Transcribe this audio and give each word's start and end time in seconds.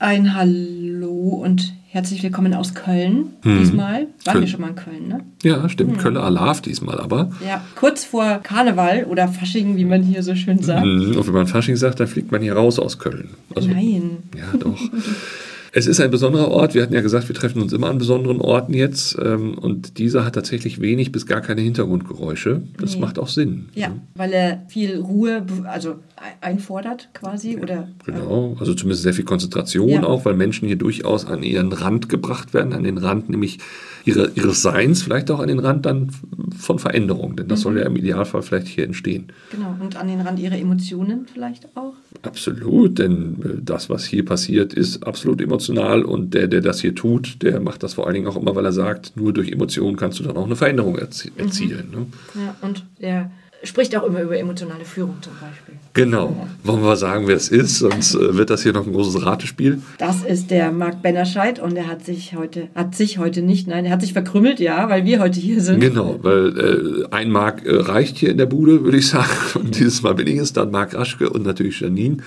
Ein 0.00 0.36
Hallo 0.36 1.40
und 1.42 1.74
herzlich 1.88 2.22
willkommen 2.22 2.54
aus 2.54 2.72
Köln 2.72 3.30
hm. 3.42 3.58
diesmal. 3.58 3.94
Waren 3.94 4.06
Köln. 4.24 4.40
wir 4.42 4.46
schon 4.46 4.60
mal 4.60 4.68
in 4.68 4.76
Köln, 4.76 5.08
ne? 5.08 5.24
Ja, 5.42 5.68
stimmt. 5.68 5.96
Hm. 5.96 5.98
Köln 5.98 6.16
Alarv 6.16 6.60
diesmal 6.60 7.00
aber. 7.00 7.32
Ja, 7.44 7.64
kurz 7.74 8.04
vor 8.04 8.38
Karneval 8.38 9.06
oder 9.06 9.26
Fasching, 9.26 9.76
wie 9.76 9.84
man 9.84 10.04
hier 10.04 10.22
so 10.22 10.36
schön 10.36 10.62
sagt. 10.62 10.84
Hm. 10.84 11.16
Und 11.16 11.26
wenn 11.26 11.34
man 11.34 11.48
Fasching 11.48 11.74
sagt, 11.74 11.98
dann 11.98 12.06
fliegt 12.06 12.30
man 12.30 12.42
hier 12.42 12.54
raus 12.54 12.78
aus 12.78 13.00
Köln. 13.00 13.30
Also, 13.56 13.70
Nein. 13.70 14.18
Ja, 14.36 14.56
doch. 14.56 14.78
Es 15.72 15.86
ist 15.86 16.00
ein 16.00 16.10
besonderer 16.10 16.48
Ort. 16.48 16.74
Wir 16.74 16.82
hatten 16.82 16.94
ja 16.94 17.00
gesagt, 17.00 17.28
wir 17.28 17.34
treffen 17.34 17.60
uns 17.62 17.72
immer 17.72 17.88
an 17.88 17.98
besonderen 17.98 18.40
Orten 18.40 18.74
jetzt. 18.74 19.16
Ähm, 19.22 19.56
und 19.58 19.98
dieser 19.98 20.24
hat 20.24 20.34
tatsächlich 20.34 20.80
wenig 20.80 21.12
bis 21.12 21.26
gar 21.26 21.40
keine 21.40 21.60
Hintergrundgeräusche. 21.60 22.62
Das 22.78 22.94
nee. 22.94 23.00
macht 23.00 23.18
auch 23.18 23.28
Sinn. 23.28 23.68
Ja, 23.74 23.94
weil 24.14 24.32
er 24.32 24.62
viel 24.68 24.98
Ruhe, 24.98 25.44
also 25.64 25.96
einfordert 26.40 27.10
quasi 27.14 27.58
oder 27.58 27.88
genau 28.04 28.56
also 28.58 28.74
zumindest 28.74 29.02
sehr 29.02 29.14
viel 29.14 29.24
Konzentration 29.24 29.88
ja. 29.88 30.02
auch 30.02 30.24
weil 30.24 30.34
Menschen 30.34 30.66
hier 30.66 30.76
durchaus 30.76 31.26
an 31.26 31.42
ihren 31.42 31.72
Rand 31.72 32.08
gebracht 32.08 32.54
werden 32.54 32.72
an 32.72 32.82
den 32.82 32.98
Rand 32.98 33.28
nämlich 33.28 33.58
ihre, 34.04 34.30
ihres 34.34 34.62
Seins 34.62 35.02
vielleicht 35.02 35.30
auch 35.30 35.40
an 35.40 35.48
den 35.48 35.58
Rand 35.58 35.86
dann 35.86 36.10
von 36.56 36.78
Veränderung 36.78 37.36
denn 37.36 37.48
das 37.48 37.60
mhm. 37.60 37.62
soll 37.62 37.78
ja 37.78 37.86
im 37.86 37.96
Idealfall 37.96 38.42
vielleicht 38.42 38.68
hier 38.68 38.84
entstehen 38.84 39.28
genau 39.50 39.76
und 39.80 39.96
an 39.96 40.08
den 40.08 40.20
Rand 40.20 40.38
ihrer 40.38 40.56
Emotionen 40.56 41.26
vielleicht 41.32 41.76
auch 41.76 41.94
absolut 42.22 42.98
denn 42.98 43.42
äh, 43.42 43.62
das 43.62 43.90
was 43.90 44.04
hier 44.04 44.24
passiert 44.24 44.74
ist 44.74 45.06
absolut 45.06 45.40
emotional 45.40 46.02
und 46.04 46.34
der 46.34 46.48
der 46.48 46.60
das 46.60 46.80
hier 46.80 46.94
tut 46.94 47.42
der 47.42 47.60
macht 47.60 47.82
das 47.82 47.94
vor 47.94 48.06
allen 48.06 48.14
Dingen 48.14 48.26
auch 48.26 48.36
immer 48.36 48.54
weil 48.54 48.64
er 48.64 48.72
sagt 48.72 49.16
nur 49.16 49.32
durch 49.32 49.50
Emotionen 49.50 49.96
kannst 49.96 50.18
du 50.18 50.24
dann 50.24 50.36
auch 50.36 50.46
eine 50.46 50.56
Veränderung 50.56 50.96
erzie 50.98 51.30
mhm. 51.36 51.44
erzielen 51.44 51.88
mhm. 51.90 51.98
ne? 51.98 52.06
ja 52.34 52.56
und 52.62 52.84
der 53.00 53.30
spricht 53.62 53.96
auch 53.96 54.04
immer 54.04 54.22
über 54.22 54.38
emotionale 54.38 54.84
Führung 54.84 55.16
zum 55.20 55.32
Beispiel. 55.34 55.74
Genau. 55.94 56.46
Wollen 56.62 56.82
wir 56.82 56.96
sagen, 56.96 57.26
wer 57.26 57.36
es 57.36 57.48
ist, 57.48 57.78
sonst 57.78 58.14
äh, 58.14 58.36
wird 58.36 58.50
das 58.50 58.62
hier 58.62 58.72
noch 58.72 58.86
ein 58.86 58.92
großes 58.92 59.24
Ratespiel. 59.24 59.82
Das 59.98 60.22
ist 60.22 60.50
der 60.50 60.70
Marc 60.70 61.02
Bennerscheid 61.02 61.58
und 61.58 61.76
er 61.76 61.88
hat 61.88 62.04
sich 62.04 62.36
heute, 62.36 62.68
hat 62.74 62.94
sich 62.94 63.18
heute 63.18 63.42
nicht, 63.42 63.66
nein, 63.66 63.84
er 63.84 63.92
hat 63.92 64.02
sich 64.02 64.12
verkrümmelt, 64.12 64.60
ja, 64.60 64.88
weil 64.88 65.04
wir 65.04 65.20
heute 65.20 65.40
hier 65.40 65.60
sind. 65.60 65.80
Genau, 65.80 66.18
weil 66.22 66.58
äh, 66.58 67.14
ein 67.14 67.30
Marc 67.30 67.66
äh, 67.66 67.74
reicht 67.74 68.16
hier 68.16 68.30
in 68.30 68.38
der 68.38 68.46
Bude, 68.46 68.84
würde 68.84 68.98
ich 68.98 69.08
sagen. 69.08 69.28
Und 69.54 69.78
dieses 69.78 70.02
Mal 70.02 70.14
bin 70.14 70.26
ich 70.26 70.38
es, 70.38 70.52
dann 70.52 70.70
Marc 70.70 70.94
Raschke 70.94 71.28
und 71.30 71.44
natürlich 71.44 71.80
Janine. 71.80 72.18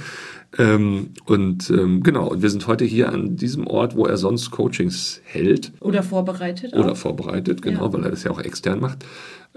Ähm, 0.57 1.11
und 1.25 1.69
ähm, 1.69 2.03
genau, 2.03 2.27
und 2.27 2.41
wir 2.41 2.49
sind 2.49 2.67
heute 2.67 2.83
hier 2.83 3.13
an 3.13 3.37
diesem 3.37 3.67
Ort, 3.67 3.95
wo 3.95 4.05
er 4.05 4.17
sonst 4.17 4.51
Coachings 4.51 5.21
hält. 5.23 5.71
Oder 5.79 6.03
vorbereitet. 6.03 6.73
Oder 6.73 6.91
auch. 6.91 6.97
vorbereitet, 6.97 7.61
genau, 7.61 7.85
ja. 7.85 7.93
weil 7.93 8.03
er 8.03 8.11
das 8.11 8.23
ja 8.25 8.31
auch 8.31 8.41
extern 8.41 8.81
macht. 8.81 9.05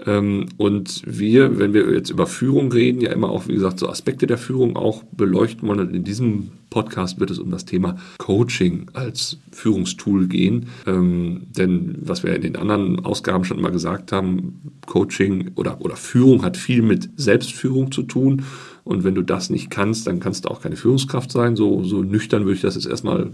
Ähm, 0.05 0.47
und 0.57 1.01
wir, 1.05 1.57
wenn 1.57 1.73
wir 1.73 1.91
jetzt 1.93 2.09
über 2.09 2.27
Führung 2.27 2.71
reden, 2.71 3.01
ja 3.01 3.11
immer 3.11 3.29
auch, 3.29 3.47
wie 3.47 3.53
gesagt, 3.53 3.79
so 3.79 3.87
Aspekte 3.87 4.27
der 4.27 4.37
Führung 4.37 4.75
auch 4.75 5.03
beleuchten 5.03 5.67
wollen. 5.67 5.79
Und 5.79 5.93
in 5.93 6.03
diesem 6.03 6.51
Podcast 6.69 7.19
wird 7.19 7.31
es 7.31 7.39
um 7.39 7.51
das 7.51 7.63
Thema 7.63 7.95
Coaching 8.17 8.87
als 8.93 9.37
Führungstool 9.51 10.27
gehen. 10.27 10.67
Ähm, 10.85 11.43
denn 11.57 11.95
was 12.01 12.23
wir 12.23 12.35
in 12.35 12.41
den 12.41 12.55
anderen 12.57 13.05
Ausgaben 13.05 13.45
schon 13.45 13.59
immer 13.59 13.71
gesagt 13.71 14.11
haben, 14.11 14.73
Coaching 14.85 15.51
oder, 15.55 15.79
oder 15.79 15.95
Führung 15.95 16.43
hat 16.43 16.57
viel 16.57 16.81
mit 16.81 17.09
Selbstführung 17.15 17.91
zu 17.91 18.03
tun. 18.03 18.43
Und 18.83 19.03
wenn 19.03 19.15
du 19.15 19.23
das 19.23 19.49
nicht 19.49 19.69
kannst, 19.69 20.05
dann 20.05 20.19
kannst 20.19 20.45
du 20.45 20.49
auch 20.49 20.61
keine 20.61 20.75
Führungskraft 20.75 21.31
sein. 21.31 21.55
So, 21.55 21.83
so 21.83 22.03
nüchtern 22.03 22.43
würde 22.43 22.55
ich 22.55 22.61
das 22.61 22.75
jetzt 22.75 22.85
erstmal 22.85 23.31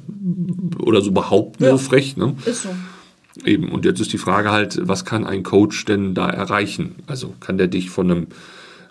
oder 0.79 1.01
so 1.01 1.11
behaupten, 1.11 1.63
ja, 1.63 1.71
so 1.71 1.77
frech. 1.77 2.15
Ne? 2.15 2.35
Ist 2.45 2.63
so. 2.63 2.69
Eben, 3.45 3.69
und 3.69 3.85
jetzt 3.85 4.01
ist 4.01 4.13
die 4.13 4.17
Frage 4.17 4.51
halt, 4.51 4.79
was 4.81 5.05
kann 5.05 5.25
ein 5.25 5.43
Coach 5.43 5.85
denn 5.85 6.13
da 6.13 6.29
erreichen? 6.29 6.95
Also 7.07 7.33
kann 7.39 7.57
der 7.57 7.67
dich 7.67 7.89
von 7.89 8.11
einem 8.11 8.27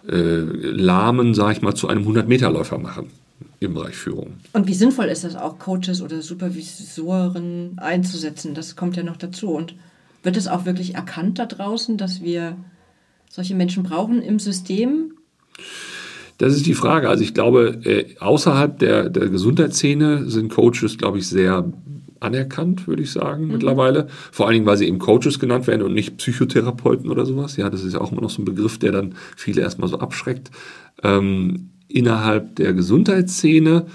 äh, 0.09 0.41
lahmen, 0.41 1.35
sag 1.35 1.53
ich 1.53 1.63
mal, 1.63 1.75
zu 1.75 1.89
einem 1.89 2.07
100-Meter-Läufer 2.07 2.79
machen 2.79 3.11
im 3.61 3.75
Bereich 3.75 3.97
Führung? 3.97 4.35
Und 4.53 4.67
wie 4.67 4.75
sinnvoll 4.75 5.07
ist 5.07 5.25
das 5.25 5.37
auch, 5.37 5.59
Coaches 5.59 6.01
oder 6.01 6.23
Supervisoren 6.23 7.79
einzusetzen? 7.79 8.55
Das 8.55 8.77
kommt 8.77 8.97
ja 8.97 9.03
noch 9.03 9.19
dazu. 9.19 9.51
Und 9.51 9.75
wird 10.23 10.37
es 10.37 10.49
auch 10.49 10.65
wirklich 10.65 10.95
erkannt 10.95 11.39
da 11.39 11.47
draußen, 11.47 11.99
dass 11.99 12.23
wir 12.23 12.57
solche 13.29 13.55
Menschen 13.55 13.83
brauchen 13.83 14.23
im 14.23 14.39
System? 14.39 15.13
Das 16.39 16.55
ist 16.55 16.65
die 16.65 16.75
Frage. 16.75 17.11
Also 17.11 17.23
ich 17.23 17.35
glaube, 17.35 17.81
äh, 17.85 18.17
außerhalb 18.19 18.79
der, 18.79 19.11
der 19.11 19.29
Gesundheitsszene 19.29 20.31
sind 20.31 20.51
Coaches, 20.51 20.97
glaube 20.97 21.19
ich, 21.19 21.29
sehr 21.29 21.71
anerkannt, 22.21 22.87
würde 22.87 23.03
ich 23.03 23.11
sagen, 23.11 23.47
mhm. 23.47 23.53
mittlerweile. 23.53 24.07
Vor 24.31 24.47
allen 24.47 24.55
Dingen, 24.55 24.67
weil 24.67 24.77
sie 24.77 24.87
eben 24.87 24.99
Coaches 24.99 25.39
genannt 25.39 25.67
werden 25.67 25.83
und 25.83 25.95
nicht 25.95 26.19
Psychotherapeuten 26.19 27.11
oder 27.11 27.27
sowas. 27.27 27.57
Ja, 27.57 27.71
das 27.71 27.83
ist 27.83 27.95
ja 27.95 28.01
auch 28.01 28.13
immer 28.13 28.23
noch 28.23 28.31
so 28.31 28.43
ein 28.43 28.45
Begriff, 28.45 28.79
der 28.79 28.93
dann 28.93 29.15
viele 29.37 29.63
erstmal 29.63 29.89
so 29.89 29.99
abschreckt. 29.99 30.51
Ähm, 31.03 31.71
innerhalb 31.89 32.57
der 32.57 32.73
Gesundheitsszene 32.75 33.87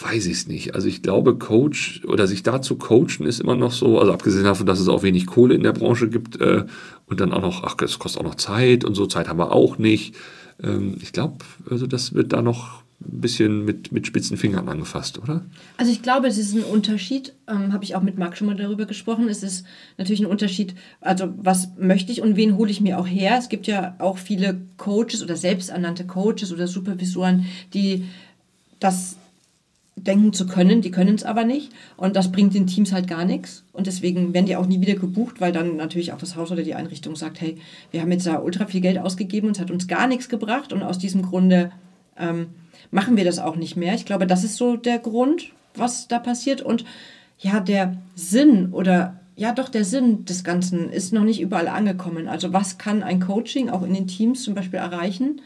weiß 0.00 0.26
ich 0.26 0.32
es 0.32 0.46
nicht. 0.46 0.74
Also 0.74 0.88
ich 0.88 1.02
glaube, 1.02 1.38
Coach 1.38 2.02
oder 2.06 2.26
sich 2.26 2.42
da 2.42 2.60
zu 2.60 2.76
coachen 2.76 3.26
ist 3.26 3.40
immer 3.40 3.56
noch 3.56 3.72
so, 3.72 3.98
also 3.98 4.12
abgesehen 4.12 4.44
davon, 4.44 4.66
dass 4.66 4.80
es 4.80 4.88
auch 4.88 5.02
wenig 5.02 5.26
Kohle 5.26 5.54
in 5.54 5.62
der 5.62 5.72
Branche 5.72 6.08
gibt 6.08 6.40
äh, 6.40 6.64
und 7.06 7.20
dann 7.20 7.32
auch 7.32 7.40
noch, 7.40 7.64
ach, 7.64 7.76
es 7.82 7.98
kostet 7.98 8.20
auch 8.20 8.26
noch 8.26 8.34
Zeit 8.34 8.84
und 8.84 8.94
so 8.94 9.06
Zeit 9.06 9.28
haben 9.28 9.38
wir 9.38 9.52
auch 9.52 9.78
nicht. 9.78 10.14
Ähm, 10.62 10.96
ich 11.00 11.12
glaube, 11.12 11.38
also 11.70 11.86
das 11.86 12.12
wird 12.12 12.32
da 12.32 12.42
noch 12.42 12.82
ein 13.00 13.20
bisschen 13.20 13.64
mit, 13.64 13.92
mit 13.92 14.06
spitzen 14.06 14.36
Fingern 14.36 14.68
angefasst, 14.68 15.18
oder? 15.18 15.44
Also 15.76 15.92
ich 15.92 16.02
glaube, 16.02 16.28
es 16.28 16.38
ist 16.38 16.54
ein 16.54 16.62
Unterschied, 16.62 17.34
ähm, 17.46 17.72
habe 17.72 17.84
ich 17.84 17.94
auch 17.94 18.02
mit 18.02 18.16
Marc 18.16 18.36
schon 18.36 18.46
mal 18.46 18.56
darüber 18.56 18.86
gesprochen, 18.86 19.28
es 19.28 19.42
ist 19.42 19.66
natürlich 19.98 20.20
ein 20.20 20.26
Unterschied, 20.26 20.74
also 21.00 21.32
was 21.36 21.68
möchte 21.78 22.10
ich 22.10 22.22
und 22.22 22.36
wen 22.36 22.56
hole 22.56 22.70
ich 22.70 22.80
mir 22.80 22.98
auch 22.98 23.06
her? 23.06 23.36
Es 23.38 23.48
gibt 23.48 23.66
ja 23.66 23.96
auch 23.98 24.16
viele 24.16 24.60
Coaches 24.78 25.22
oder 25.22 25.36
selbsternannte 25.36 26.06
Coaches 26.06 26.52
oder 26.52 26.66
Supervisoren, 26.66 27.46
die 27.74 28.06
das 28.80 29.16
denken 29.96 30.32
zu 30.32 30.46
können, 30.46 30.82
die 30.82 30.90
können 30.90 31.14
es 31.14 31.24
aber 31.24 31.44
nicht 31.44 31.72
und 31.96 32.16
das 32.16 32.32
bringt 32.32 32.54
den 32.54 32.66
Teams 32.66 32.92
halt 32.92 33.08
gar 33.08 33.24
nichts 33.24 33.64
und 33.72 33.86
deswegen 33.86 34.32
werden 34.34 34.46
die 34.46 34.56
auch 34.56 34.66
nie 34.66 34.80
wieder 34.80 34.94
gebucht, 34.94 35.40
weil 35.40 35.52
dann 35.52 35.76
natürlich 35.76 36.12
auch 36.12 36.18
das 36.18 36.36
Haus 36.36 36.50
oder 36.50 36.62
die 36.62 36.74
Einrichtung 36.74 37.16
sagt, 37.16 37.40
hey, 37.40 37.56
wir 37.90 38.02
haben 38.02 38.12
jetzt 38.12 38.26
da 38.26 38.38
ultra 38.38 38.66
viel 38.66 38.80
Geld 38.80 38.98
ausgegeben 38.98 39.48
und 39.48 39.56
es 39.56 39.60
hat 39.60 39.70
uns 39.70 39.86
gar 39.86 40.06
nichts 40.06 40.28
gebracht 40.28 40.72
und 40.72 40.82
aus 40.82 40.98
diesem 40.98 41.22
Grunde 41.22 41.72
ähm, 42.18 42.48
machen 42.90 43.16
wir 43.16 43.24
das 43.24 43.38
auch 43.38 43.56
nicht 43.56 43.76
mehr. 43.76 43.94
Ich 43.94 44.04
glaube, 44.04 44.26
das 44.26 44.44
ist 44.44 44.56
so 44.56 44.76
der 44.76 44.98
Grund, 44.98 45.50
was 45.74 46.08
da 46.08 46.18
passiert. 46.18 46.62
Und 46.62 46.84
ja, 47.38 47.60
der 47.60 47.96
Sinn 48.14 48.72
oder 48.72 49.20
ja, 49.36 49.52
doch 49.52 49.68
der 49.68 49.84
Sinn 49.84 50.24
des 50.24 50.44
Ganzen 50.44 50.90
ist 50.90 51.12
noch 51.12 51.24
nicht 51.24 51.40
überall 51.40 51.68
angekommen. 51.68 52.26
Also 52.26 52.54
was 52.54 52.78
kann 52.78 53.02
ein 53.02 53.20
Coaching 53.20 53.68
auch 53.68 53.82
in 53.82 53.92
den 53.92 54.06
Teams 54.06 54.42
zum 54.42 54.54
Beispiel 54.54 54.78
erreichen, 54.78 55.42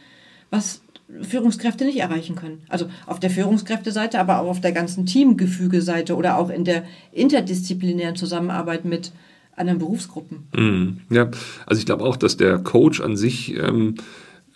was 0.51 0.83
Führungskräfte 1.23 1.85
nicht 1.85 1.99
erreichen 1.99 2.37
können. 2.37 2.63
Also 2.69 2.87
auf 3.07 3.19
der 3.19 3.31
Führungskräfteseite, 3.31 4.21
aber 4.21 4.41
auch 4.41 4.49
auf 4.49 4.61
der 4.61 4.71
ganzen 4.71 5.07
Teamgefüge-Seite 5.07 6.15
oder 6.15 6.39
auch 6.39 6.51
in 6.51 6.65
der 6.65 6.85
interdisziplinären 7.11 8.15
Zusammenarbeit 8.15 8.85
mit 8.85 9.11
anderen 9.57 9.81
Berufsgruppen. 9.81 10.47
Mm, 10.55 11.15
ja, 11.15 11.29
also 11.67 11.81
ich 11.81 11.87
glaube 11.87 12.05
auch, 12.05 12.17
dass 12.17 12.37
der 12.37 12.59
Coach 12.59 13.01
an 13.01 13.17
sich 13.17 13.57
ähm, 13.57 13.97
äh, 13.97 14.03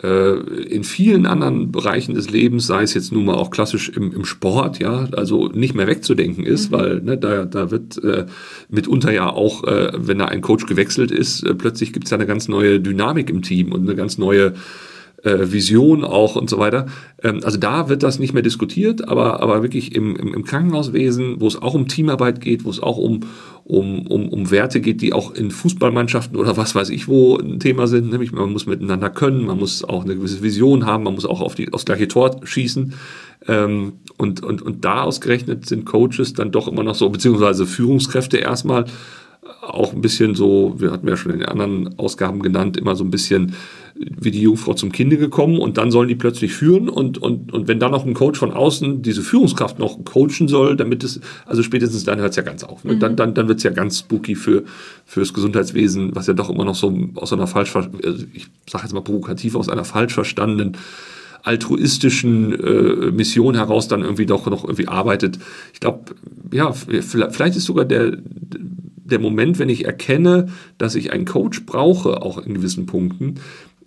in 0.01 0.83
vielen 0.83 1.25
anderen 1.25 1.71
Bereichen 1.71 2.15
des 2.15 2.29
Lebens, 2.29 2.67
sei 2.67 2.83
es 2.83 2.93
jetzt 2.93 3.13
nun 3.13 3.25
mal 3.25 3.35
auch 3.35 3.49
klassisch 3.49 3.89
im, 3.89 4.11
im 4.11 4.25
Sport, 4.25 4.79
ja, 4.79 5.07
also 5.13 5.47
nicht 5.47 5.73
mehr 5.73 5.87
wegzudenken 5.87 6.45
ist, 6.45 6.69
mhm. 6.69 6.75
weil 6.75 7.01
ne, 7.01 7.17
da, 7.17 7.45
da 7.45 7.71
wird 7.71 8.03
äh, 8.03 8.25
mitunter 8.69 9.13
ja 9.13 9.29
auch, 9.29 9.63
äh, 9.63 9.93
wenn 9.95 10.19
da 10.19 10.25
ein 10.25 10.41
Coach 10.41 10.65
gewechselt 10.65 11.11
ist, 11.11 11.43
äh, 11.43 11.55
plötzlich 11.55 11.93
gibt 11.93 12.05
es 12.05 12.11
ja 12.11 12.17
eine 12.17 12.27
ganz 12.27 12.49
neue 12.49 12.81
Dynamik 12.81 13.29
im 13.29 13.41
Team 13.41 13.71
und 13.71 13.83
eine 13.83 13.95
ganz 13.95 14.17
neue 14.17 14.53
äh, 15.25 15.51
Vision 15.51 16.03
auch 16.03 16.35
und 16.35 16.49
so 16.49 16.59
weiter. 16.59 16.85
Ähm, 17.21 17.41
also 17.43 17.57
da 17.57 17.89
wird 17.89 18.03
das 18.03 18.19
nicht 18.19 18.33
mehr 18.33 18.43
diskutiert, 18.43 19.07
aber, 19.07 19.41
aber 19.41 19.63
wirklich 19.63 19.95
im, 19.95 20.15
im, 20.15 20.33
im 20.33 20.43
Krankenhauswesen, 20.43 21.41
wo 21.41 21.47
es 21.47 21.61
auch 21.61 21.73
um 21.73 21.87
Teamarbeit 21.87 22.41
geht, 22.41 22.63
wo 22.63 22.69
es 22.69 22.81
auch 22.81 22.97
um, 22.97 23.21
um, 23.63 24.05
um, 24.07 24.29
um 24.29 24.51
Werte 24.51 24.79
geht, 24.81 25.01
die 25.01 25.13
auch 25.13 25.33
in 25.33 25.49
Fußballmannschaften 25.49 26.37
oder 26.37 26.55
was 26.57 26.75
weiß 26.75 26.89
ich 26.89 27.07
wo 27.07 27.37
ein 27.37 27.59
Thema 27.59 27.87
sind, 27.87 28.11
nämlich 28.11 28.31
man 28.31 28.51
muss 28.51 28.67
miteinander 28.67 29.09
können, 29.09 29.45
man 29.45 29.57
muss 29.57 29.83
auch 29.83 30.03
eine 30.03 30.15
gewisse 30.15 30.43
Vision 30.43 30.85
haben, 30.85 31.03
man 31.03 31.15
muss 31.15 31.25
auch 31.25 31.41
auf 31.41 31.55
die, 31.55 31.73
aufs 31.73 31.85
gleiche 31.85 32.07
Tor 32.07 32.41
schießen. 32.43 32.93
Ähm, 33.47 33.93
und, 34.17 34.43
und, 34.43 34.61
und 34.61 34.85
da 34.85 35.01
ausgerechnet 35.01 35.65
sind 35.65 35.85
Coaches 35.85 36.33
dann 36.33 36.51
doch 36.51 36.67
immer 36.67 36.83
noch 36.83 36.95
so, 36.95 37.09
beziehungsweise 37.09 37.65
Führungskräfte 37.65 38.37
erstmal 38.37 38.85
auch 39.61 39.93
ein 39.93 40.01
bisschen 40.01 40.35
so, 40.35 40.75
wir 40.77 40.91
hatten 40.91 41.07
ja 41.07 41.17
schon 41.17 41.31
in 41.31 41.39
den 41.39 41.49
anderen 41.49 41.97
Ausgaben 41.97 42.41
genannt, 42.41 42.77
immer 42.77 42.95
so 42.95 43.03
ein 43.03 43.11
bisschen 43.11 43.55
wie 44.19 44.31
die 44.31 44.41
Jungfrau 44.41 44.73
zum 44.73 44.91
Kinde 44.91 45.17
gekommen 45.17 45.57
und 45.57 45.77
dann 45.77 45.91
sollen 45.91 46.07
die 46.07 46.15
plötzlich 46.15 46.53
führen 46.53 46.89
und, 46.89 47.17
und, 47.17 47.51
und 47.53 47.67
wenn 47.67 47.79
dann 47.79 47.91
noch 47.91 48.05
ein 48.05 48.13
Coach 48.13 48.39
von 48.39 48.51
außen 48.51 49.01
diese 49.01 49.21
Führungskraft 49.21 49.79
noch 49.79 50.03
coachen 50.05 50.47
soll, 50.47 50.75
damit 50.75 51.03
es, 51.03 51.19
also 51.45 51.63
spätestens 51.63 52.03
dann 52.03 52.19
hört 52.19 52.31
es 52.31 52.35
ja 52.35 52.43
ganz 52.43 52.63
auf. 52.63 52.83
Ne? 52.83 52.95
Mhm. 52.95 52.99
Dann, 52.99 53.15
dann, 53.15 53.33
dann 53.33 53.47
wird 53.47 53.57
es 53.57 53.63
ja 53.63 53.71
ganz 53.71 53.99
spooky 53.99 54.35
für 54.35 54.63
fürs 55.05 55.33
Gesundheitswesen, 55.33 56.15
was 56.15 56.27
ja 56.27 56.33
doch 56.33 56.49
immer 56.49 56.65
noch 56.65 56.75
so 56.75 56.95
aus 57.15 57.33
einer 57.33 57.47
falsch, 57.47 57.75
also 57.75 57.89
ich 58.33 58.47
sage 58.69 58.83
jetzt 58.83 58.93
mal 58.93 59.01
provokativ, 59.01 59.55
aus 59.55 59.69
einer 59.69 59.85
falsch 59.85 60.13
verstandenen 60.13 60.77
altruistischen 61.43 62.53
äh, 62.53 63.11
Mission 63.11 63.55
heraus 63.55 63.87
dann 63.87 64.01
irgendwie 64.01 64.25
doch 64.25 64.47
noch 64.47 64.63
irgendwie 64.63 64.87
arbeitet. 64.87 65.37
Ich 65.73 65.79
glaube, 65.79 66.15
ja, 66.51 66.73
vielleicht 66.73 67.55
ist 67.55 67.65
sogar 67.65 67.85
der 67.85 68.17
der 69.05 69.19
Moment, 69.19 69.59
wenn 69.59 69.69
ich 69.69 69.85
erkenne, 69.85 70.47
dass 70.77 70.95
ich 70.95 71.13
einen 71.13 71.25
Coach 71.25 71.65
brauche, 71.65 72.23
auch 72.23 72.39
in 72.39 72.55
gewissen 72.55 72.87
Punkten, 72.87 73.35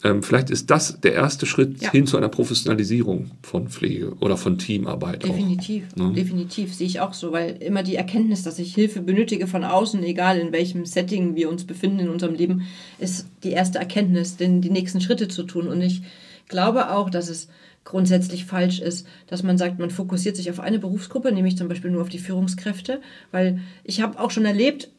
Ähm, 0.04 0.22
vielleicht 0.22 0.50
ist 0.50 0.70
das 0.70 1.00
der 1.00 1.14
erste 1.14 1.44
Schritt 1.44 1.82
Ja. 1.82 1.90
hin 1.90 2.06
zu 2.06 2.16
einer 2.16 2.28
Professionalisierung 2.28 3.32
von 3.42 3.68
Pflege 3.68 4.14
oder 4.20 4.36
von 4.36 4.56
Teamarbeit. 4.58 5.24
Definitiv, 5.24 5.84
Auch, 5.94 6.08
ne? 6.08 6.12
definitiv 6.12 6.72
sehe 6.74 6.86
ich 6.86 7.00
auch 7.00 7.14
so, 7.14 7.32
weil 7.32 7.56
immer 7.60 7.82
die 7.82 7.96
Erkenntnis, 7.96 8.42
dass 8.44 8.58
ich 8.60 8.74
Hilfe 8.74 9.00
benötige 9.00 9.46
von 9.48 9.64
außen, 9.64 10.02
egal 10.04 10.38
in 10.38 10.52
welchem 10.52 10.84
Setting 10.86 11.34
wir 11.34 11.48
uns 11.48 11.64
befinden 11.64 11.98
in 11.98 12.08
unserem 12.10 12.34
Leben, 12.34 12.62
ist 12.98 13.26
die 13.42 13.50
erste 13.50 13.78
Erkenntnis, 13.78 14.36
denn 14.36 14.60
die 14.60 14.70
nächsten 14.70 15.00
Schritte 15.00 15.26
zu 15.26 15.42
tun. 15.42 15.66
Und 15.66 15.82
ich 15.82 16.02
glaube 16.46 16.90
auch, 16.90 17.10
dass 17.10 17.28
es 17.28 17.48
grundsätzlich 17.84 18.44
falsch 18.44 18.80
ist, 18.80 19.06
dass 19.26 19.42
man 19.42 19.58
sagt, 19.58 19.78
man 19.78 19.90
fokussiert 19.90 20.36
sich 20.36 20.50
auf 20.50 20.60
eine 20.60 20.78
Berufsgruppe, 20.78 21.32
nämlich 21.32 21.56
zum 21.56 21.68
Beispiel 21.68 21.90
nur 21.90 22.02
auf 22.02 22.08
die 22.08 22.18
Führungskräfte, 22.18 23.00
weil 23.32 23.60
ich 23.82 24.00
habe 24.02 24.20
auch 24.20 24.30
schon 24.30 24.44
erlebt, 24.44 24.90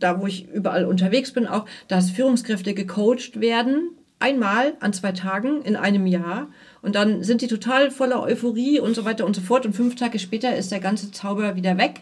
da 0.00 0.20
wo 0.20 0.26
ich 0.26 0.48
überall 0.48 0.84
unterwegs 0.84 1.32
bin, 1.32 1.46
auch, 1.46 1.66
dass 1.88 2.10
Führungskräfte 2.10 2.74
gecoacht 2.74 3.40
werden, 3.40 3.90
einmal 4.18 4.74
an 4.80 4.92
zwei 4.92 5.12
Tagen 5.12 5.62
in 5.62 5.76
einem 5.76 6.06
Jahr. 6.06 6.48
Und 6.82 6.94
dann 6.94 7.22
sind 7.24 7.40
die 7.40 7.48
total 7.48 7.90
voller 7.90 8.22
Euphorie 8.22 8.80
und 8.80 8.94
so 8.94 9.04
weiter 9.04 9.24
und 9.26 9.34
so 9.34 9.42
fort. 9.42 9.66
Und 9.66 9.74
fünf 9.74 9.96
Tage 9.96 10.18
später 10.18 10.54
ist 10.56 10.72
der 10.72 10.80
ganze 10.80 11.10
Zauber 11.10 11.56
wieder 11.56 11.78
weg, 11.78 12.00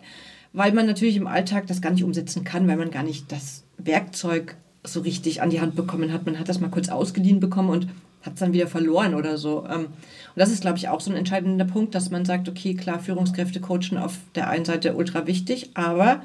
weil 0.52 0.72
man 0.72 0.86
natürlich 0.86 1.16
im 1.16 1.26
Alltag 1.26 1.66
das 1.66 1.80
gar 1.80 1.90
nicht 1.90 2.04
umsetzen 2.04 2.44
kann, 2.44 2.66
weil 2.68 2.76
man 2.76 2.90
gar 2.90 3.02
nicht 3.02 3.30
das 3.30 3.64
Werkzeug 3.76 4.56
so 4.84 5.00
richtig 5.00 5.42
an 5.42 5.50
die 5.50 5.60
Hand 5.60 5.76
bekommen 5.76 6.12
hat. 6.12 6.26
Man 6.26 6.38
hat 6.38 6.48
das 6.48 6.60
mal 6.60 6.70
kurz 6.70 6.88
ausgeliehen 6.88 7.40
bekommen 7.40 7.70
und 7.70 7.88
hat 8.22 8.34
es 8.34 8.40
dann 8.40 8.52
wieder 8.52 8.66
verloren 8.66 9.14
oder 9.14 9.38
so. 9.38 9.64
Ähm, 9.68 9.86
Und 9.86 10.36
das 10.36 10.50
ist, 10.50 10.62
glaube 10.62 10.78
ich, 10.78 10.88
auch 10.88 11.00
so 11.00 11.10
ein 11.10 11.16
entscheidender 11.16 11.64
Punkt, 11.64 11.94
dass 11.94 12.10
man 12.10 12.24
sagt, 12.24 12.48
okay, 12.48 12.74
klar, 12.74 12.98
Führungskräfte 12.98 13.60
coachen 13.60 13.96
auf 13.96 14.18
der 14.34 14.48
einen 14.48 14.64
Seite 14.64 14.94
ultra 14.94 15.26
wichtig, 15.26 15.70
aber 15.74 16.22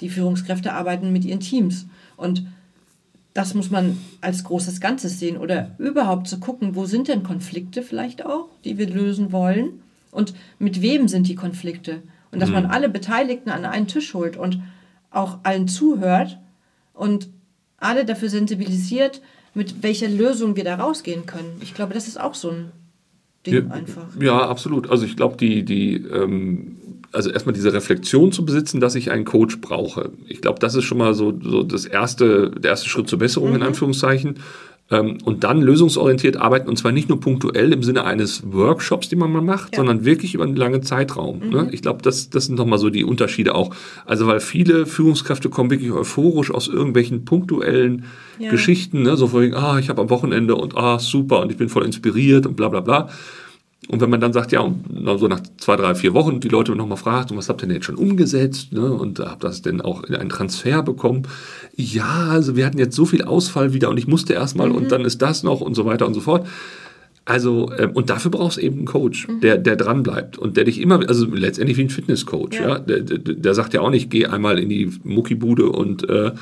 die 0.00 0.08
Führungskräfte 0.08 0.72
arbeiten 0.72 1.12
mit 1.12 1.24
ihren 1.24 1.40
Teams. 1.40 1.86
Und 2.16 2.46
das 3.34 3.54
muss 3.54 3.70
man 3.70 3.98
als 4.20 4.44
großes 4.44 4.80
Ganzes 4.80 5.18
sehen 5.18 5.36
oder 5.36 5.74
überhaupt 5.78 6.28
zu 6.28 6.38
gucken, 6.38 6.74
wo 6.74 6.86
sind 6.86 7.08
denn 7.08 7.22
Konflikte 7.22 7.82
vielleicht 7.82 8.24
auch, 8.26 8.48
die 8.64 8.78
wir 8.78 8.88
lösen 8.88 9.32
wollen 9.32 9.82
und 10.10 10.34
mit 10.58 10.82
wem 10.82 11.08
sind 11.08 11.28
die 11.28 11.34
Konflikte. 11.34 12.02
Und 12.30 12.40
dass 12.40 12.50
man 12.50 12.66
alle 12.66 12.88
Beteiligten 12.88 13.50
an 13.50 13.66
einen 13.66 13.88
Tisch 13.88 14.14
holt 14.14 14.38
und 14.38 14.62
auch 15.10 15.38
allen 15.42 15.68
zuhört 15.68 16.38
und 16.94 17.28
alle 17.76 18.06
dafür 18.06 18.30
sensibilisiert, 18.30 19.20
mit 19.54 19.82
welcher 19.82 20.08
Lösung 20.08 20.56
wir 20.56 20.64
da 20.64 20.76
rausgehen 20.76 21.26
können. 21.26 21.60
Ich 21.60 21.74
glaube, 21.74 21.92
das 21.92 22.08
ist 22.08 22.18
auch 22.18 22.34
so 22.34 22.50
ein 22.50 22.72
Ding 23.46 23.54
Ja, 23.54 23.74
einfach. 23.74 24.06
Ja, 24.20 24.48
absolut. 24.48 24.88
Also 24.90 25.04
ich 25.04 25.16
glaube, 25.16 25.36
die, 25.36 25.64
die, 25.64 25.96
ähm, 25.96 26.78
also 27.12 27.30
erstmal 27.30 27.52
diese 27.54 27.72
Reflexion 27.72 28.32
zu 28.32 28.44
besitzen, 28.44 28.80
dass 28.80 28.94
ich 28.94 29.10
einen 29.10 29.24
Coach 29.24 29.60
brauche. 29.60 30.10
Ich 30.28 30.40
glaube, 30.40 30.58
das 30.60 30.74
ist 30.74 30.84
schon 30.84 30.98
mal 30.98 31.14
so, 31.14 31.32
so 31.42 31.62
das 31.62 31.84
erste, 31.84 32.50
der 32.50 32.70
erste 32.72 32.88
Schritt 32.88 33.08
zur 33.08 33.18
Besserung 33.18 33.50
Mhm. 33.50 33.56
in 33.56 33.62
Anführungszeichen. 33.62 34.36
Ähm, 34.90 35.18
und 35.24 35.42
dann 35.44 35.62
lösungsorientiert 35.62 36.36
arbeiten 36.36 36.68
und 36.68 36.76
zwar 36.76 36.92
nicht 36.92 37.08
nur 37.08 37.18
punktuell 37.18 37.72
im 37.72 37.82
Sinne 37.82 38.04
eines 38.04 38.42
Workshops, 38.52 39.08
den 39.08 39.20
man 39.20 39.30
mal 39.32 39.40
macht, 39.40 39.72
Ja. 39.72 39.78
sondern 39.78 40.04
wirklich 40.04 40.34
über 40.34 40.44
einen 40.44 40.56
langen 40.56 40.82
Zeitraum. 40.82 41.38
Mhm. 41.38 41.50
Ne? 41.50 41.68
Ich 41.72 41.80
glaube, 41.82 42.02
das, 42.02 42.28
das 42.30 42.46
sind 42.46 42.56
nochmal 42.58 42.78
so 42.78 42.90
die 42.90 43.04
Unterschiede 43.04 43.54
auch. 43.54 43.74
Also 44.04 44.26
weil 44.26 44.40
viele 44.40 44.84
Führungskräfte 44.84 45.48
kommen 45.48 45.70
wirklich 45.70 45.92
euphorisch 45.92 46.50
aus 46.50 46.68
irgendwelchen 46.68 47.24
punktuellen 47.24 48.04
Ja. 48.38 48.50
Geschichten, 48.50 49.02
ne? 49.02 49.16
so 49.16 49.28
vorhin, 49.28 49.54
ah, 49.54 49.78
ich 49.78 49.88
habe 49.88 50.02
am 50.02 50.10
Wochenende 50.10 50.56
und 50.56 50.76
ah, 50.76 50.98
super 50.98 51.40
und 51.40 51.50
ich 51.52 51.56
bin 51.58 51.68
voll 51.70 51.84
inspiriert 51.86 52.44
und 52.44 52.56
bla 52.56 52.68
bla 52.68 52.80
bla. 52.80 53.08
Und 53.88 54.00
wenn 54.00 54.10
man 54.10 54.20
dann 54.20 54.32
sagt, 54.32 54.52
ja, 54.52 54.60
und 54.60 55.18
so 55.18 55.26
nach 55.26 55.40
zwei, 55.58 55.74
drei, 55.74 55.94
vier 55.96 56.14
Wochen 56.14 56.38
die 56.38 56.48
Leute 56.48 56.74
nochmal 56.76 56.96
fragt, 56.96 57.32
und 57.32 57.36
was 57.36 57.48
habt 57.48 57.62
ihr 57.62 57.66
denn 57.66 57.74
jetzt 57.74 57.86
schon 57.86 57.96
umgesetzt? 57.96 58.72
Ne? 58.72 58.92
Und 58.92 59.18
habt 59.18 59.42
das 59.42 59.60
denn 59.60 59.80
auch 59.80 60.04
in 60.04 60.14
einen 60.14 60.30
Transfer 60.30 60.82
bekommen? 60.82 61.26
Ja, 61.74 62.28
also 62.30 62.54
wir 62.54 62.64
hatten 62.64 62.78
jetzt 62.78 62.94
so 62.94 63.06
viel 63.06 63.22
Ausfall 63.22 63.72
wieder 63.72 63.90
und 63.90 63.98
ich 63.98 64.06
musste 64.06 64.34
erstmal 64.34 64.70
und 64.70 64.92
dann 64.92 65.04
ist 65.04 65.20
das 65.20 65.42
noch 65.42 65.60
und 65.60 65.74
so 65.74 65.84
weiter 65.84 66.06
und 66.06 66.14
so 66.14 66.20
fort. 66.20 66.46
Also, 67.24 67.70
ähm, 67.78 67.92
und 67.92 68.10
dafür 68.10 68.30
brauchst 68.32 68.56
du 68.56 68.62
eben 68.62 68.78
einen 68.78 68.84
Coach, 68.84 69.28
der, 69.42 69.56
der 69.56 69.76
dran 69.76 70.02
bleibt 70.02 70.38
und 70.38 70.56
der 70.56 70.64
dich 70.64 70.80
immer, 70.80 71.08
also 71.08 71.26
letztendlich 71.26 71.78
wie 71.78 71.82
ein 71.82 71.90
Fitnesscoach, 71.90 72.54
ja. 72.54 72.68
Ja. 72.68 72.78
Der, 72.80 73.00
der, 73.00 73.18
der 73.18 73.54
sagt 73.54 73.74
ja 73.74 73.80
auch 73.80 73.90
nicht, 73.90 74.10
geh 74.10 74.26
einmal 74.26 74.58
in 74.58 74.68
die 74.68 74.90
Muckibude 75.04 75.70
und 75.70 76.08
äh, 76.08 76.32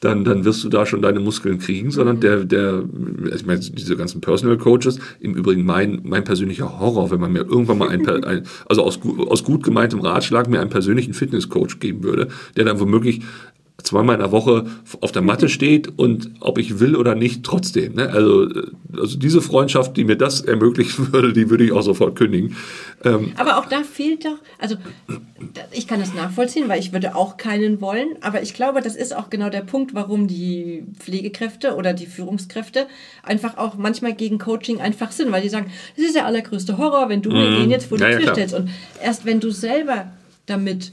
dann, 0.00 0.24
dann 0.24 0.44
wirst 0.44 0.62
du 0.62 0.68
da 0.68 0.86
schon 0.86 1.02
deine 1.02 1.18
Muskeln 1.18 1.58
kriegen, 1.58 1.90
sondern 1.90 2.20
der, 2.20 2.44
der, 2.44 2.84
also 3.24 3.34
ich 3.34 3.46
meine, 3.46 3.60
diese 3.60 3.96
ganzen 3.96 4.20
Personal 4.20 4.56
Coaches, 4.56 4.98
im 5.18 5.34
Übrigen 5.34 5.64
mein, 5.64 6.00
mein 6.04 6.24
persönlicher 6.24 6.78
Horror, 6.78 7.10
wenn 7.10 7.20
man 7.20 7.32
mir 7.32 7.40
irgendwann 7.40 7.78
mal 7.78 7.88
ein, 7.88 8.08
ein 8.24 8.44
also 8.68 8.84
aus, 8.84 9.00
aus 9.28 9.42
gut 9.42 9.62
gemeintem 9.62 10.00
Ratschlag 10.00 10.48
mir 10.48 10.60
einen 10.60 10.70
persönlichen 10.70 11.14
Fitnesscoach 11.14 11.80
geben 11.80 12.04
würde, 12.04 12.28
der 12.56 12.64
dann 12.64 12.78
womöglich 12.78 13.22
zweimal 13.84 14.16
in 14.16 14.20
der 14.20 14.32
Woche 14.32 14.66
auf 15.00 15.12
der 15.12 15.22
Matte 15.22 15.48
steht 15.48 15.98
und 15.98 16.30
ob 16.40 16.58
ich 16.58 16.80
will 16.80 16.96
oder 16.96 17.14
nicht, 17.14 17.44
trotzdem. 17.44 17.94
Ne? 17.94 18.10
Also, 18.10 18.50
äh, 18.50 18.62
also 18.98 19.16
diese 19.16 19.40
Freundschaft, 19.40 19.96
die 19.96 20.04
mir 20.04 20.16
das 20.16 20.40
ermöglichen 20.40 21.12
würde, 21.12 21.32
die 21.32 21.48
würde 21.48 21.64
ich 21.64 21.70
auch 21.72 21.82
sofort 21.82 22.16
kündigen. 22.16 22.56
Ähm, 23.04 23.32
Aber 23.36 23.58
auch 23.58 23.66
da 23.66 23.82
fehlt 23.84 24.24
doch, 24.24 24.38
also 24.58 24.74
ich 25.70 25.86
kann 25.86 26.00
das 26.00 26.12
nachvollziehen, 26.12 26.68
weil 26.68 26.80
ich 26.80 26.92
würde 26.92 27.14
auch 27.14 27.36
keinen 27.36 27.80
wollen, 27.80 28.08
aber 28.20 28.42
ich 28.42 28.52
glaube, 28.52 28.80
das 28.82 28.96
ist 28.96 29.14
auch 29.14 29.30
genau 29.30 29.48
der 29.48 29.60
Punkt, 29.62 29.94
warum 29.94 30.26
die 30.26 30.82
Pflegekräfte 30.98 31.76
oder 31.76 31.92
die 31.94 32.06
Führungskräfte 32.06 32.88
einfach 33.22 33.56
auch 33.58 33.76
manchmal 33.76 34.12
gegen 34.14 34.38
Coaching 34.38 34.80
einfach 34.80 35.12
sind, 35.12 35.30
weil 35.30 35.42
die 35.42 35.48
sagen, 35.48 35.70
das 35.96 36.04
ist 36.06 36.16
der 36.16 36.26
allergrößte 36.26 36.78
Horror, 36.78 37.08
wenn 37.08 37.22
du 37.22 37.30
mir 37.30 37.50
den 37.60 37.70
jetzt 37.70 37.86
vor 37.86 37.96
die 37.98 38.04
Mhm. 38.04 38.10
Ja, 38.10 38.10
ja, 38.10 38.16
Tür 38.18 38.32
klar. 38.32 38.34
stellst. 38.48 38.54
Und 38.54 38.70
erst 39.02 39.24
wenn 39.24 39.38
du 39.38 39.50
selber 39.50 40.10
damit 40.46 40.92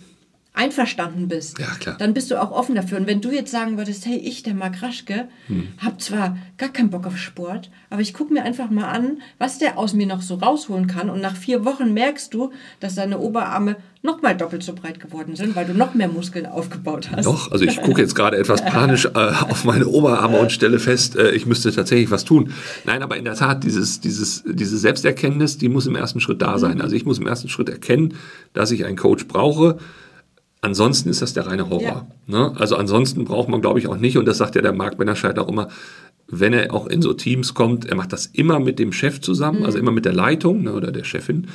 einverstanden 0.56 1.28
bist, 1.28 1.60
Ja, 1.60 1.68
dann 1.98 2.13
bist 2.13 2.31
du 2.31 2.42
auch 2.42 2.52
offen 2.52 2.75
dafür. 2.75 2.98
Und 2.98 3.07
wenn 3.07 3.22
du 3.22 3.31
jetzt 3.31 3.52
sagen 3.52 3.78
würdest, 3.78 4.06
hey, 4.06 4.18
ich, 4.18 4.44
der 4.44 4.54
Marc 4.54 4.81
Raschke, 4.81 5.28
Hm. 5.48 5.68
hab 5.78 6.02
zwar 6.02 6.38
gar 6.57 6.69
keinen 6.69 6.90
Bock 6.90 7.06
auf 7.06 7.18
Sport, 7.18 7.69
aber 7.90 8.02
ich 8.02 8.13
gucke 8.13 8.34
mir 8.34 8.44
einfach 8.44 8.69
mal 8.69 8.86
an, 8.88 9.19
was 9.38 9.60
der 9.60 9.78
aus 9.78 9.94
mir 9.94 10.07
noch 10.07 10.22
so 10.22 10.36
rausholen 10.36 10.88
kann. 10.88 11.10
Und 11.10 11.22
nach 11.22 11.36
vier 11.36 11.66
Wochen 11.66 11.94
merkst 11.94 12.34
du, 12.34 12.52
dass 12.80 12.96
deine 12.96 13.19
Oberarme 13.19 13.75
noch 14.02 14.22
mal 14.22 14.36
doppelt 14.38 14.62
so 14.62 14.74
breit 14.74 15.00
geworden 15.00 15.36
sind, 15.36 15.56
weil 15.56 15.66
du 15.66 15.74
noch 15.74 15.96
mehr 15.96 16.07
Muskeln 16.07 16.46
aufgebaut 16.46 17.10
hast. 17.12 17.25
Doch, 17.25 17.52
also 17.52 17.66
ich 17.66 17.81
gucke 17.81 18.02
jetzt 18.02 18.13
gerade 18.16 18.38
etwas 18.38 18.63
panisch 18.66 19.06
äh, 19.06 19.10
auf 19.18 19.66
meine 19.66 19.88
Oberarme 19.88 20.38
und 20.38 20.52
stelle 20.52 20.78
fest, 20.80 21.16
äh, 21.16 21.31
ich 21.31 21.46
müsste 21.48 21.72
tatsächlich 21.72 22.12
was 22.12 22.24
tun. 22.24 22.52
Nein, 22.86 23.02
aber 23.02 23.18
in 23.18 23.25
der 23.25 23.34
Tat, 23.36 23.63
dieses, 23.63 24.00
dieses, 24.02 24.44
diese 24.46 24.78
Selbsterkenntnis, 24.78 25.57
die 25.57 25.69
muss 25.69 25.88
im 25.88 25.96
ersten 25.96 26.19
Schritt 26.19 26.42
da 26.42 26.60
sein. 26.60 26.81
Also 26.81 26.96
ich 26.96 27.06
muss 27.06 27.18
im 27.18 27.25
ersten 27.28 27.50
Schritt 27.50 27.68
erkennen, 27.69 28.13
dass 28.54 28.69
ich 28.72 28.86
einen 28.86 28.96
Coach 28.98 29.28
brauche. 29.28 29.80
Ansonsten 30.65 31.09
ist 31.09 31.21
das 31.21 31.33
der 31.33 31.45
reine 31.45 31.69
Horror. 31.69 32.07
Ne? 32.25 32.51
Also 32.56 32.75
ansonsten 32.75 33.23
braucht 33.23 33.50
man, 33.50 33.62
glaube 33.62 33.77
ich, 33.77 33.88
auch 33.88 33.97
nicht, 33.97 34.17
und 34.17 34.25
das 34.25 34.39
sagt 34.39 34.56
ja 34.56 34.63
der 34.63 34.73
Marc 34.73 34.97
Bennerscheid 34.97 35.38
auch 35.38 35.47
immer, 35.47 35.67
wenn 36.27 36.53
er 36.53 36.73
auch 36.73 36.88
in 36.88 37.03
so 37.03 37.13
Teams 37.13 37.53
kommt, 37.53 37.85
er 37.85 37.95
macht 37.95 38.12
das 38.12 38.25
immer 38.25 38.59
mit 38.59 38.79
dem 38.79 38.91
Chef 38.91 39.21
zusammen, 39.21 39.63
also 39.63 39.77
immer 39.77 39.91
mit 39.91 40.06
der 40.06 40.13
Leitung 40.13 40.63
ne, 40.63 40.73
oder 40.73 40.91
der 40.91 41.03
Chefin. 41.03 41.50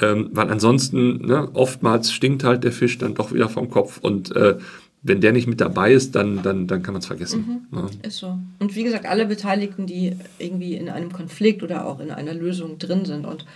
Ähm, 0.00 0.30
weil 0.32 0.52
ansonsten, 0.52 1.26
ne, 1.26 1.48
oftmals 1.52 2.12
stinkt 2.12 2.44
halt 2.44 2.62
der 2.62 2.70
Fisch 2.70 2.96
dann 2.96 3.14
doch 3.14 3.32
wieder 3.32 3.48
vom 3.48 3.70
Kopf 3.70 3.98
und 3.98 4.34
äh, 4.36 4.56
wenn 5.02 5.20
der 5.20 5.32
nicht 5.32 5.48
mit 5.48 5.60
dabei 5.60 5.92
ist, 5.92 6.14
dann, 6.14 6.44
dann, 6.44 6.68
dann 6.68 6.84
kann 6.84 6.94
man 6.94 7.00
es 7.00 7.08
vergessen. 7.08 7.66
Ne? 7.72 7.86
Ist 8.02 8.18
so. 8.18 8.38
Und 8.60 8.76
wie 8.76 8.84
gesagt, 8.84 9.04
alle 9.04 9.26
Beteiligten, 9.26 9.86
die 9.88 10.16
irgendwie 10.38 10.76
in 10.76 10.88
einem 10.88 11.12
Konflikt 11.12 11.64
oder 11.64 11.86
auch 11.86 11.98
in 11.98 12.12
einer 12.12 12.34
Lösung 12.34 12.78
drin 12.78 13.04
sind. 13.04 13.26
Und 13.26 13.46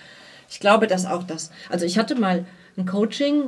ich 0.51 0.59
glaube, 0.59 0.89
dass 0.89 1.07
auch 1.07 1.23
das. 1.23 1.53
Also 1.71 1.87
ich 1.87 1.99
hatte 1.99 2.17
mal 2.17 2.47
ein 2.77 2.85
Coaching, 2.85 3.45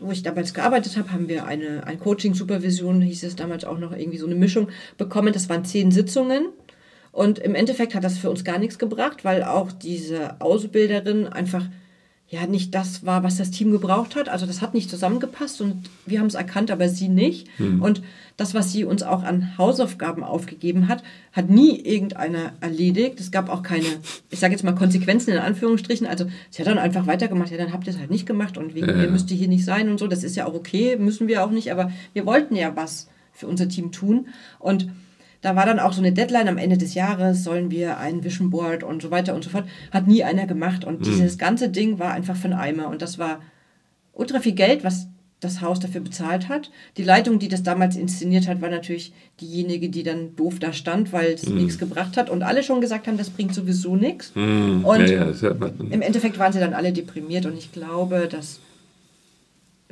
wo 0.00 0.10
ich 0.10 0.22
damals 0.22 0.54
gearbeitet 0.54 0.96
habe, 0.96 1.12
haben 1.12 1.28
wir 1.28 1.46
eine 1.46 1.86
ein 1.86 2.00
Coaching-Supervision, 2.00 3.00
hieß 3.02 3.24
es 3.24 3.36
damals 3.36 3.64
auch 3.64 3.78
noch 3.78 3.92
irgendwie 3.92 4.18
so 4.18 4.26
eine 4.26 4.34
Mischung 4.34 4.68
bekommen. 4.96 5.32
Das 5.32 5.48
waren 5.48 5.64
zehn 5.64 5.90
Sitzungen. 5.90 6.48
Und 7.12 7.38
im 7.38 7.54
Endeffekt 7.54 7.94
hat 7.94 8.04
das 8.04 8.16
für 8.16 8.30
uns 8.30 8.42
gar 8.42 8.58
nichts 8.58 8.78
gebracht, 8.78 9.24
weil 9.24 9.44
auch 9.44 9.70
diese 9.70 10.40
Ausbilderin 10.40 11.26
einfach 11.26 11.66
ja 12.32 12.46
nicht 12.46 12.74
das 12.74 13.04
war, 13.04 13.22
was 13.22 13.36
das 13.36 13.50
Team 13.50 13.72
gebraucht 13.72 14.16
hat. 14.16 14.30
Also 14.30 14.46
das 14.46 14.62
hat 14.62 14.72
nicht 14.72 14.88
zusammengepasst 14.88 15.60
und 15.60 15.90
wir 16.06 16.18
haben 16.18 16.28
es 16.28 16.34
erkannt, 16.34 16.70
aber 16.70 16.88
sie 16.88 17.08
nicht. 17.08 17.46
Und 17.58 18.02
das, 18.38 18.54
was 18.54 18.72
sie 18.72 18.84
uns 18.84 19.02
auch 19.02 19.22
an 19.22 19.58
Hausaufgaben 19.58 20.24
aufgegeben 20.24 20.88
hat, 20.88 21.02
hat 21.32 21.50
nie 21.50 21.78
irgendeiner 21.78 22.54
erledigt. 22.62 23.20
Es 23.20 23.32
gab 23.32 23.50
auch 23.50 23.62
keine, 23.62 23.84
ich 24.30 24.38
sage 24.38 24.54
jetzt 24.54 24.62
mal 24.64 24.74
Konsequenzen 24.74 25.30
in 25.32 25.40
Anführungsstrichen. 25.40 26.06
Also 26.06 26.24
sie 26.48 26.62
hat 26.62 26.68
dann 26.68 26.78
einfach 26.78 27.06
weitergemacht. 27.06 27.50
Ja, 27.50 27.58
dann 27.58 27.70
habt 27.74 27.86
ihr 27.86 27.92
es 27.92 27.98
halt 27.98 28.10
nicht 28.10 28.24
gemacht 28.24 28.56
und 28.56 28.74
wegen 28.74 28.88
Ja, 28.88 29.02
ja. 29.04 29.10
müsst 29.10 29.30
ihr 29.30 29.36
hier 29.36 29.48
nicht 29.48 29.66
sein 29.66 29.90
und 29.90 29.98
so. 29.98 30.06
Das 30.08 30.24
ist 30.24 30.34
ja 30.34 30.46
auch 30.46 30.54
okay, 30.54 30.96
müssen 30.96 31.28
wir 31.28 31.44
auch 31.44 31.50
nicht. 31.50 31.70
Aber 31.70 31.92
wir 32.14 32.24
wollten 32.24 32.56
ja 32.56 32.74
was 32.74 33.08
für 33.34 33.46
unser 33.46 33.68
Team 33.68 33.92
tun 33.92 34.28
und 34.58 34.88
da 35.42 35.56
war 35.56 35.66
dann 35.66 35.80
auch 35.80 35.92
so 35.92 36.00
eine 36.00 36.12
Deadline 36.12 36.48
am 36.48 36.56
Ende 36.56 36.78
des 36.78 36.94
Jahres, 36.94 37.42
sollen 37.42 37.70
wir 37.70 37.98
ein 37.98 38.24
Vision 38.24 38.50
Board 38.50 38.84
und 38.84 39.02
so 39.02 39.10
weiter 39.10 39.34
und 39.34 39.42
so 39.42 39.50
fort. 39.50 39.64
Hat 39.90 40.06
nie 40.06 40.22
einer 40.22 40.46
gemacht. 40.46 40.84
Und 40.84 41.04
dieses 41.04 41.36
ganze 41.36 41.68
Ding 41.68 41.98
war 41.98 42.12
einfach 42.12 42.36
für 42.36 42.44
einen 42.44 42.54
Eimer. 42.58 42.88
Und 42.88 43.02
das 43.02 43.18
war 43.18 43.40
ultra 44.12 44.38
viel 44.38 44.52
Geld, 44.52 44.84
was 44.84 45.08
das 45.40 45.60
Haus 45.60 45.80
dafür 45.80 46.00
bezahlt 46.00 46.48
hat. 46.48 46.70
Die 46.96 47.02
Leitung, 47.02 47.40
die 47.40 47.48
das 47.48 47.64
damals 47.64 47.96
inszeniert 47.96 48.46
hat, 48.46 48.62
war 48.62 48.70
natürlich 48.70 49.12
diejenige, 49.40 49.88
die 49.88 50.04
dann 50.04 50.36
doof 50.36 50.60
da 50.60 50.72
stand, 50.72 51.12
weil 51.12 51.32
es 51.32 51.48
nichts 51.48 51.78
gebracht 51.78 52.16
hat. 52.16 52.30
Und 52.30 52.44
alle 52.44 52.62
schon 52.62 52.80
gesagt 52.80 53.08
haben, 53.08 53.18
das 53.18 53.30
bringt 53.30 53.52
sowieso 53.52 53.96
nichts. 53.96 54.30
Und 54.84 55.08
ja, 55.08 55.28
ja, 55.28 55.50
im 55.90 56.02
Endeffekt 56.02 56.38
waren 56.38 56.52
sie 56.52 56.60
dann 56.60 56.74
alle 56.74 56.92
deprimiert. 56.92 57.46
Und 57.46 57.58
ich 57.58 57.72
glaube, 57.72 58.28
dass 58.30 58.60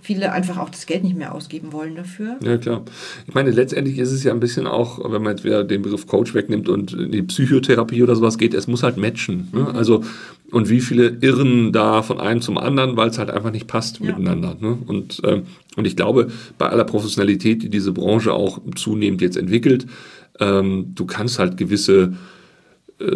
viele 0.03 0.33
einfach 0.33 0.59
auch 0.59 0.71
das 0.71 0.87
Geld 0.87 1.05
nicht 1.05 1.17
mehr 1.17 1.35
ausgeben 1.35 1.73
wollen 1.73 1.95
dafür. 1.95 2.37
Ja, 2.43 2.57
klar. 2.59 2.83
Ich 3.27 3.35
meine, 3.35 3.51
letztendlich 3.51 3.99
ist 3.99 4.13
es 4.13 4.25
ja 4.25 4.33
ein 4.33 4.41
bisschen 4.41 4.67
auch, 4.67 4.99
wenn 5.11 5.23
man 5.23 5.37
jetzt 5.37 5.45
wieder 5.45 5.65
den 5.65 5.83
Begriff 5.83 6.07
Coach 6.07 6.35
wegnimmt 6.35 6.69
und 6.69 6.93
in 6.93 7.13
die 7.13 7.23
Psychotherapie 7.23 8.03
oder 8.03 8.17
sowas 8.17 8.39
geht, 8.39 8.55
es 8.55 8.67
muss 8.67 8.83
halt 8.83 8.97
matchen. 8.97 9.49
Ne? 9.53 9.61
Mhm. 9.61 9.67
Also, 9.77 10.05
und 10.51 10.69
wie 10.69 10.81
viele 10.81 11.19
irren 11.21 11.73
da 11.73 12.03
von 12.03 12.21
einem 12.21 12.41
zum 12.41 12.59
anderen, 12.59 12.97
weil 12.97 13.09
es 13.09 13.19
halt 13.19 13.31
einfach 13.31 13.53
nicht 13.53 13.67
passt 13.67 14.01
ja. 14.01 14.07
miteinander. 14.07 14.57
Ne? 14.61 14.79
Und, 14.87 15.21
ähm, 15.25 15.43
und 15.77 15.87
ich 15.87 15.97
glaube, 15.97 16.29
bei 16.59 16.69
aller 16.69 16.85
Professionalität, 16.85 17.63
die 17.63 17.71
diese 17.71 17.93
Branche 17.93 18.33
auch 18.33 18.61
zunehmend 18.75 19.21
jetzt 19.21 19.37
entwickelt, 19.37 19.87
ähm, 20.41 20.93
du 20.95 21.07
kannst 21.07 21.39
halt 21.39 21.57
gewisse 21.57 22.15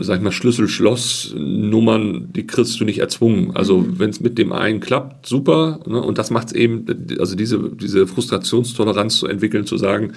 sag 0.01 0.17
ich 0.17 0.23
mal, 0.23 0.33
Schlüssel-Schloss-Nummern, 0.33 2.33
die 2.33 2.47
kriegst 2.47 2.81
du 2.81 2.85
nicht 2.85 3.01
erzwungen. 3.01 3.55
Also 3.55 3.79
mhm. 3.79 3.99
wenn 3.99 4.11
es 4.11 4.21
mit 4.21 4.39
dem 4.39 4.53
einen 4.53 4.81
klappt, 4.81 5.27
super. 5.27 5.81
Ne? 5.87 6.01
Und 6.01 6.17
das 6.17 6.31
macht 6.31 6.49
es 6.49 6.53
eben, 6.55 6.87
also 7.19 7.37
diese, 7.37 7.71
diese 7.71 8.07
Frustrationstoleranz 8.07 9.17
zu 9.17 9.27
entwickeln, 9.27 9.67
zu 9.67 9.77
sagen, 9.77 10.13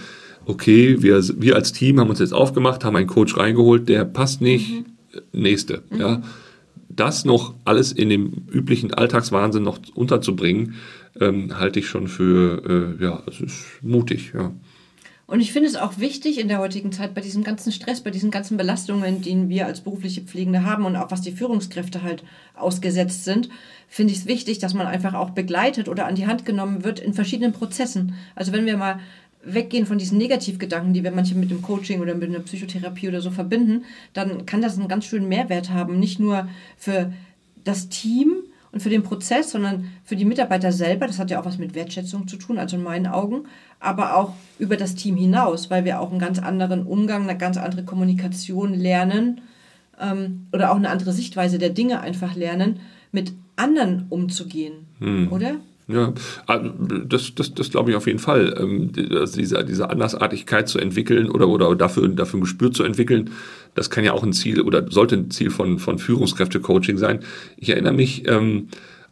okay, 0.45 1.01
wir, 1.01 1.21
wir 1.38 1.55
als 1.55 1.74
Team 1.74 2.00
haben 2.00 2.09
uns 2.09 2.19
jetzt 2.19 2.33
aufgemacht, 2.33 2.86
haben 2.86 2.95
einen 2.95 3.07
Coach 3.07 3.36
reingeholt, 3.36 3.89
der 3.89 4.05
passt 4.05 4.39
nicht, 4.39 4.71
mhm. 4.71 4.86
nächste. 5.33 5.83
Mhm. 5.89 6.00
Ja. 6.00 6.21
Das 6.89 7.25
noch 7.25 7.53
alles 7.65 7.91
in 7.91 8.09
dem 8.09 8.31
üblichen 8.50 8.93
Alltagswahnsinn 8.93 9.63
noch 9.63 9.79
unterzubringen, 9.93 10.75
ähm, 11.19 11.59
halte 11.59 11.79
ich 11.79 11.88
schon 11.88 12.07
für, 12.07 12.95
äh, 13.00 13.03
ja, 13.03 13.21
es 13.27 13.41
ist 13.41 13.65
mutig, 13.81 14.31
ja. 14.33 14.53
Und 15.27 15.41
ich 15.41 15.51
finde 15.51 15.67
es 15.67 15.75
auch 15.75 16.00
wichtig 16.00 16.39
in 16.39 16.48
der 16.48 16.60
heutigen 16.60 16.93
Zeit 16.93 17.13
bei 17.13 17.19
diesem 17.19 17.43
ganzen 17.43 17.74
Stress, 17.74 18.00
bei 18.00 18.12
diesen 18.12 18.31
ganzen 18.31 18.55
Belastungen, 18.55 19.22
die 19.22 19.50
wir 19.50 19.65
als 19.65 19.81
berufliche 19.81 20.22
Pflegende 20.22 20.63
haben 20.63 20.86
und 20.86 20.96
auch 20.96 21.12
was 21.12 21.19
die 21.19 21.34
Führungskräfte 21.34 22.01
halt 22.01 22.24
ausgesetzt 22.55 23.25
sind, 23.25 23.50
finde 23.89 24.13
ich 24.13 24.19
es 24.19 24.25
wichtig, 24.25 24.60
dass 24.60 24.74
man 24.74 24.88
einfach 24.88 25.13
auch 25.13 25.31
begleitet 25.31 25.89
oder 25.89 26.05
an 26.05 26.15
die 26.15 26.27
Hand 26.27 26.46
genommen 26.46 26.86
wird 26.86 27.01
in 27.01 27.13
verschiedenen 27.13 27.51
Prozessen. 27.51 28.15
Also 28.36 28.53
wenn 28.53 28.65
wir 28.65 28.77
mal 28.77 29.01
weggehen 29.43 29.86
von 29.86 29.98
diesen 29.98 30.17
Negativgedanken, 30.17 30.93
die 30.93 31.03
wir 31.03 31.12
manche 31.12 31.36
mit 31.36 31.51
dem 31.51 31.62
Coaching 31.62 32.00
oder 32.00 32.15
mit 32.15 32.29
einer 32.29 32.39
Psychotherapie 32.39 33.10
oder 33.10 33.19
so 33.19 33.29
verbinden, 33.29 33.84
dann 34.13 34.46
kann 34.46 34.62
das 34.62 34.77
einen 34.77 34.88
ganz 34.88 35.05
schönen 35.05 35.27
Mehrwert 35.27 35.72
haben. 35.72 36.00
Nicht 36.00 36.22
nur 36.22 36.48
für 36.77 37.12
das 37.65 37.89
Team, 37.89 38.43
und 38.71 38.81
für 38.81 38.89
den 38.89 39.03
Prozess, 39.03 39.51
sondern 39.51 39.86
für 40.03 40.15
die 40.15 40.25
Mitarbeiter 40.25 40.71
selber. 40.71 41.07
Das 41.07 41.19
hat 41.19 41.31
ja 41.31 41.39
auch 41.39 41.45
was 41.45 41.57
mit 41.57 41.75
Wertschätzung 41.75 42.27
zu 42.27 42.38
tun, 42.38 42.57
also 42.57 42.75
in 42.75 42.83
meinen 42.83 43.07
Augen, 43.07 43.43
aber 43.79 44.15
auch 44.15 44.33
über 44.59 44.77
das 44.77 44.95
Team 44.95 45.15
hinaus, 45.15 45.69
weil 45.69 45.86
wir 45.86 46.00
auch 46.00 46.12
einen 46.12 46.19
ganz 46.19 46.39
anderen 46.39 46.86
Umgang, 46.86 47.24
eine 47.24 47.38
ganz 47.38 47.57
andere 47.57 47.83
Kommunikation 47.83 48.74
lernen 48.74 49.41
ähm, 50.00 50.47
oder 50.53 50.71
auch 50.71 50.75
eine 50.75 50.89
andere 50.89 51.13
Sichtweise 51.13 51.57
der 51.57 51.69
Dinge 51.69 52.01
einfach 52.01 52.36
lernen, 52.36 52.79
mit 53.12 53.33
anderen 53.55 54.05
umzugehen, 54.09 54.86
hm. 55.00 55.31
oder? 55.31 55.55
Ja, 55.89 56.13
ah, 56.47 56.59
das, 56.59 57.33
das, 57.33 57.53
das 57.53 57.69
glaube 57.69 57.91
ich 57.91 57.95
auf 57.95 58.07
jeden 58.07 58.19
Fall. 58.19 58.53
Ähm, 58.59 58.91
diese, 58.91 59.63
diese 59.63 59.89
Andersartigkeit 59.89 60.67
zu 60.67 60.79
entwickeln 60.79 61.29
oder, 61.29 61.47
oder 61.47 61.74
dafür, 61.75 62.09
dafür 62.09 62.39
ein 62.39 62.41
Gespür 62.41 62.74
zu 62.74 62.83
entwickeln, 62.83 63.29
das 63.77 63.91
kann 63.91 64.03
ja 64.03 64.12
auch 64.12 64.24
ein 64.24 64.34
Ziel 64.34 64.62
oder 64.62 64.89
sollte 64.91 65.15
ein 65.15 65.29
Ziel 65.29 65.51
von, 65.51 65.77
von 65.77 66.00
Führungskräfte-Coaching 66.00 66.98
sein. 66.98 67.19
Ich 67.57 67.69
erinnere 67.69 67.93
mich 67.93 68.27
ähm, 68.27 68.69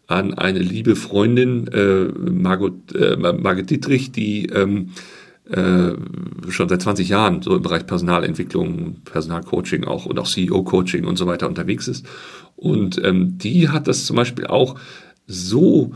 an 0.07 0.33
eine 0.33 0.57
liebe 0.57 0.95
Freundin, 0.95 1.67
äh, 1.67 2.05
Margot, 2.05 2.73
äh, 2.95 3.15
Margit 3.15 3.69
Dietrich, 3.69 4.11
die 4.11 4.47
ähm, 4.47 4.89
äh, 5.51 5.91
schon 6.49 6.67
seit 6.67 6.81
20 6.81 7.09
Jahren 7.09 7.43
so 7.43 7.55
im 7.55 7.61
Bereich 7.61 7.85
Personalentwicklung, 7.85 9.01
Personalcoaching 9.05 9.83
auch 9.83 10.07
und 10.07 10.17
auch 10.17 10.27
CEO-Coaching 10.27 11.05
und 11.05 11.17
so 11.17 11.27
weiter 11.27 11.47
unterwegs 11.47 11.87
ist. 11.87 12.03
Und 12.55 12.99
ähm, 13.03 13.37
die 13.37 13.69
hat 13.69 13.87
das 13.87 14.05
zum 14.05 14.15
Beispiel 14.15 14.47
auch 14.47 14.79
so 15.27 15.93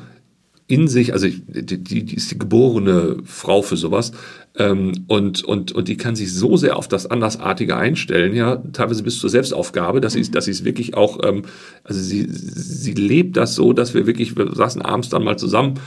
in 0.70 0.88
sich, 0.88 1.14
also 1.14 1.28
die, 1.28 1.84
die 1.84 2.16
ist 2.16 2.30
die 2.30 2.38
geborene 2.38 3.18
Frau 3.26 3.64
für 3.64 3.76
sowas 3.76 4.12
ähm, 4.56 5.04
und, 5.08 5.44
und, 5.44 5.72
und 5.72 5.88
die 5.88 5.98
kann 5.98 6.16
sich 6.16 6.32
so 6.32 6.58
sehr 6.58 6.78
auf 6.78 6.88
das 6.88 7.08
Andersartige 7.08 7.76
einstellen, 7.76 8.36
ja, 8.36 8.58
teilweise 8.72 9.02
bis 9.02 9.18
zur 9.18 9.32
Selbstaufgabe, 9.32 10.00
dass 10.00 10.14
sie 10.14 10.30
dass 10.30 10.48
es 10.48 10.64
wirklich 10.64 10.94
auch, 10.94 11.20
ähm, 11.24 11.42
also 11.84 12.00
sie, 12.00 12.28
sie 12.30 12.94
lebt 12.94 13.36
das 13.36 13.56
so, 13.56 13.74
dass 13.74 13.96
wir 13.96 14.06
wirklich, 14.06 14.38
wir 14.38 14.56
saßen 14.56 14.84
abends 14.84 15.10
dann 15.10 15.24
mal 15.24 15.40
zusammen 15.40 15.80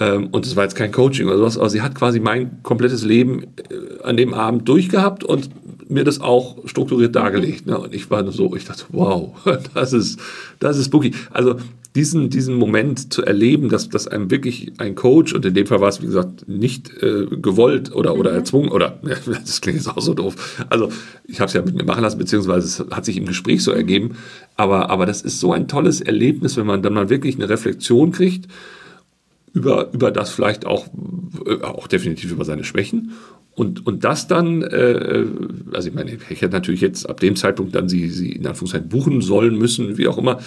ähm, 0.00 0.28
und 0.32 0.46
es 0.46 0.56
war 0.56 0.64
jetzt 0.64 0.76
kein 0.76 0.92
Coaching 0.92 1.26
oder 1.26 1.36
sowas, 1.36 1.58
aber 1.58 1.68
sie 1.68 1.82
hat 1.82 1.94
quasi 1.94 2.18
mein 2.18 2.62
komplettes 2.62 3.04
Leben 3.04 3.42
äh, 3.42 4.02
an 4.02 4.16
dem 4.16 4.32
Abend 4.32 4.66
durchgehabt 4.66 5.24
und 5.24 5.50
mir 5.90 6.04
das 6.04 6.22
auch 6.22 6.56
strukturiert 6.66 7.14
dargelegt. 7.14 7.66
Ne? 7.66 7.78
Und 7.78 7.94
ich 7.94 8.10
war 8.10 8.22
nur 8.22 8.32
so, 8.32 8.56
ich 8.56 8.64
dachte, 8.64 8.84
wow, 8.92 9.34
das 9.74 9.92
ist, 9.92 10.18
das 10.58 10.78
ist 10.78 10.86
spooky. 10.86 11.12
Also 11.30 11.56
diesen, 11.94 12.30
diesen 12.30 12.54
Moment 12.54 13.12
zu 13.12 13.22
erleben, 13.22 13.68
dass, 13.68 13.88
dass 13.88 14.08
einem 14.08 14.30
wirklich 14.30 14.72
ein 14.78 14.94
Coach, 14.94 15.34
und 15.34 15.44
in 15.44 15.52
dem 15.52 15.66
Fall 15.66 15.80
war 15.80 15.88
es, 15.88 16.00
wie 16.00 16.06
gesagt, 16.06 16.48
nicht 16.48 16.90
äh, 17.02 17.26
gewollt 17.26 17.94
oder, 17.94 18.16
oder 18.16 18.30
mhm. 18.30 18.36
erzwungen, 18.38 18.70
oder 18.70 18.98
das 19.26 19.60
klingt 19.60 19.78
jetzt 19.78 19.88
auch 19.88 20.00
so 20.00 20.14
doof. 20.14 20.64
Also 20.70 20.88
ich 21.24 21.40
habe 21.40 21.48
es 21.48 21.52
ja 21.52 21.62
mit 21.62 21.74
mir 21.74 21.84
machen 21.84 22.02
lassen, 22.02 22.18
beziehungsweise 22.18 22.66
es 22.66 22.94
hat 22.94 23.04
sich 23.04 23.18
im 23.18 23.26
Gespräch 23.26 23.62
so 23.62 23.72
ergeben. 23.72 24.16
Aber, 24.56 24.90
aber 24.90 25.04
das 25.04 25.20
ist 25.22 25.40
so 25.40 25.52
ein 25.52 25.68
tolles 25.68 26.00
Erlebnis, 26.00 26.56
wenn 26.56 26.66
man 26.66 26.82
dann 26.82 26.94
mal 26.94 27.10
wirklich 27.10 27.36
eine 27.36 27.48
Reflexion 27.48 28.12
kriegt 28.12 28.48
über, 29.52 29.92
über 29.92 30.10
das 30.10 30.30
vielleicht 30.30 30.64
auch, 30.64 30.86
äh, 31.46 31.62
auch 31.62 31.86
definitiv 31.88 32.32
über 32.32 32.46
seine 32.46 32.64
Schwächen 32.64 33.12
und, 33.54 33.86
und 33.86 34.04
das 34.04 34.28
dann, 34.28 34.62
äh, 34.62 35.26
also 35.72 35.88
ich 35.88 35.94
meine, 35.94 36.12
ich 36.12 36.40
hätte 36.40 36.54
natürlich 36.54 36.80
jetzt 36.80 37.08
ab 37.08 37.20
dem 37.20 37.36
Zeitpunkt 37.36 37.74
dann 37.74 37.88
sie, 37.88 38.08
sie 38.08 38.32
in 38.32 38.46
Anführungszeichen 38.46 38.88
buchen 38.88 39.20
sollen 39.20 39.58
müssen, 39.58 39.98
wie 39.98 40.08
auch 40.08 40.16
immer, 40.16 40.40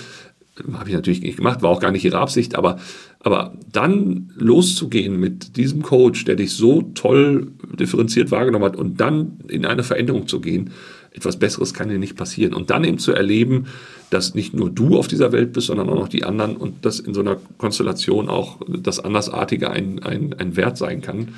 habe 0.73 0.89
ich 0.89 0.95
natürlich 0.95 1.21
nicht 1.21 1.37
gemacht, 1.37 1.61
war 1.61 1.69
auch 1.69 1.81
gar 1.81 1.91
nicht 1.91 2.05
ihre 2.05 2.19
Absicht, 2.19 2.55
aber, 2.55 2.79
aber 3.19 3.53
dann 3.71 4.31
loszugehen 4.35 5.19
mit 5.19 5.57
diesem 5.57 5.81
Coach, 5.81 6.25
der 6.25 6.35
dich 6.35 6.53
so 6.53 6.81
toll 6.93 7.51
differenziert 7.77 8.31
wahrgenommen 8.31 8.65
hat 8.65 8.77
und 8.77 8.99
dann 9.01 9.39
in 9.47 9.65
eine 9.65 9.83
Veränderung 9.83 10.27
zu 10.27 10.39
gehen, 10.39 10.71
etwas 11.11 11.37
Besseres 11.37 11.73
kann 11.73 11.89
dir 11.89 11.97
nicht 11.97 12.15
passieren. 12.15 12.53
Und 12.53 12.69
dann 12.69 12.83
eben 12.83 12.99
zu 12.99 13.13
erleben, 13.13 13.67
dass 14.09 14.35
nicht 14.35 14.53
nur 14.53 14.69
du 14.69 14.97
auf 14.97 15.07
dieser 15.07 15.31
Welt 15.31 15.53
bist, 15.53 15.67
sondern 15.67 15.89
auch 15.89 15.95
noch 15.95 16.09
die 16.09 16.23
anderen 16.23 16.57
und 16.57 16.85
dass 16.85 16.99
in 16.99 17.13
so 17.13 17.21
einer 17.21 17.37
Konstellation 17.57 18.29
auch 18.29 18.59
das 18.67 18.99
Andersartige 18.99 19.69
ein, 19.69 20.03
ein, 20.03 20.33
ein 20.37 20.55
Wert 20.57 20.77
sein 20.77 21.01
kann. 21.01 21.29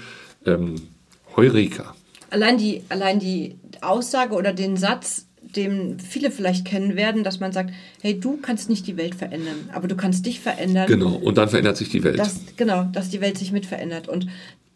Ähm, 0.46 0.76
Heureka. 1.36 1.96
Allein 2.30 2.58
die, 2.58 2.82
allein 2.90 3.20
die 3.20 3.56
Aussage 3.82 4.34
oder 4.34 4.52
den 4.52 4.78
Satz, 4.78 5.27
dem 5.58 6.00
viele 6.00 6.32
vielleicht 6.32 6.66
kennen 6.66 6.96
werden, 6.96 7.24
dass 7.24 7.40
man 7.40 7.52
sagt, 7.52 7.74
hey, 8.02 8.20
du 8.20 8.38
kannst 8.38 8.70
nicht 8.70 8.88
die 8.88 8.96
Welt 8.96 9.16
verändern, 9.16 9.70
aber 9.74 9.88
du 9.88 9.96
kannst 9.96 10.26
dich 10.26 10.40
verändern. 10.40 10.88
Genau, 10.88 11.16
und 11.16 11.38
dann 11.38 11.50
verändert 11.50 11.78
sich 11.78 11.90
die 11.90 12.04
Welt. 12.04 12.20
Das, 12.20 12.40
genau, 12.56 12.84
dass 12.84 13.10
die 13.10 13.20
Welt 13.20 13.38
sich 13.38 13.52
mit 13.52 13.66
verändert. 13.66 14.08
Und 14.08 14.28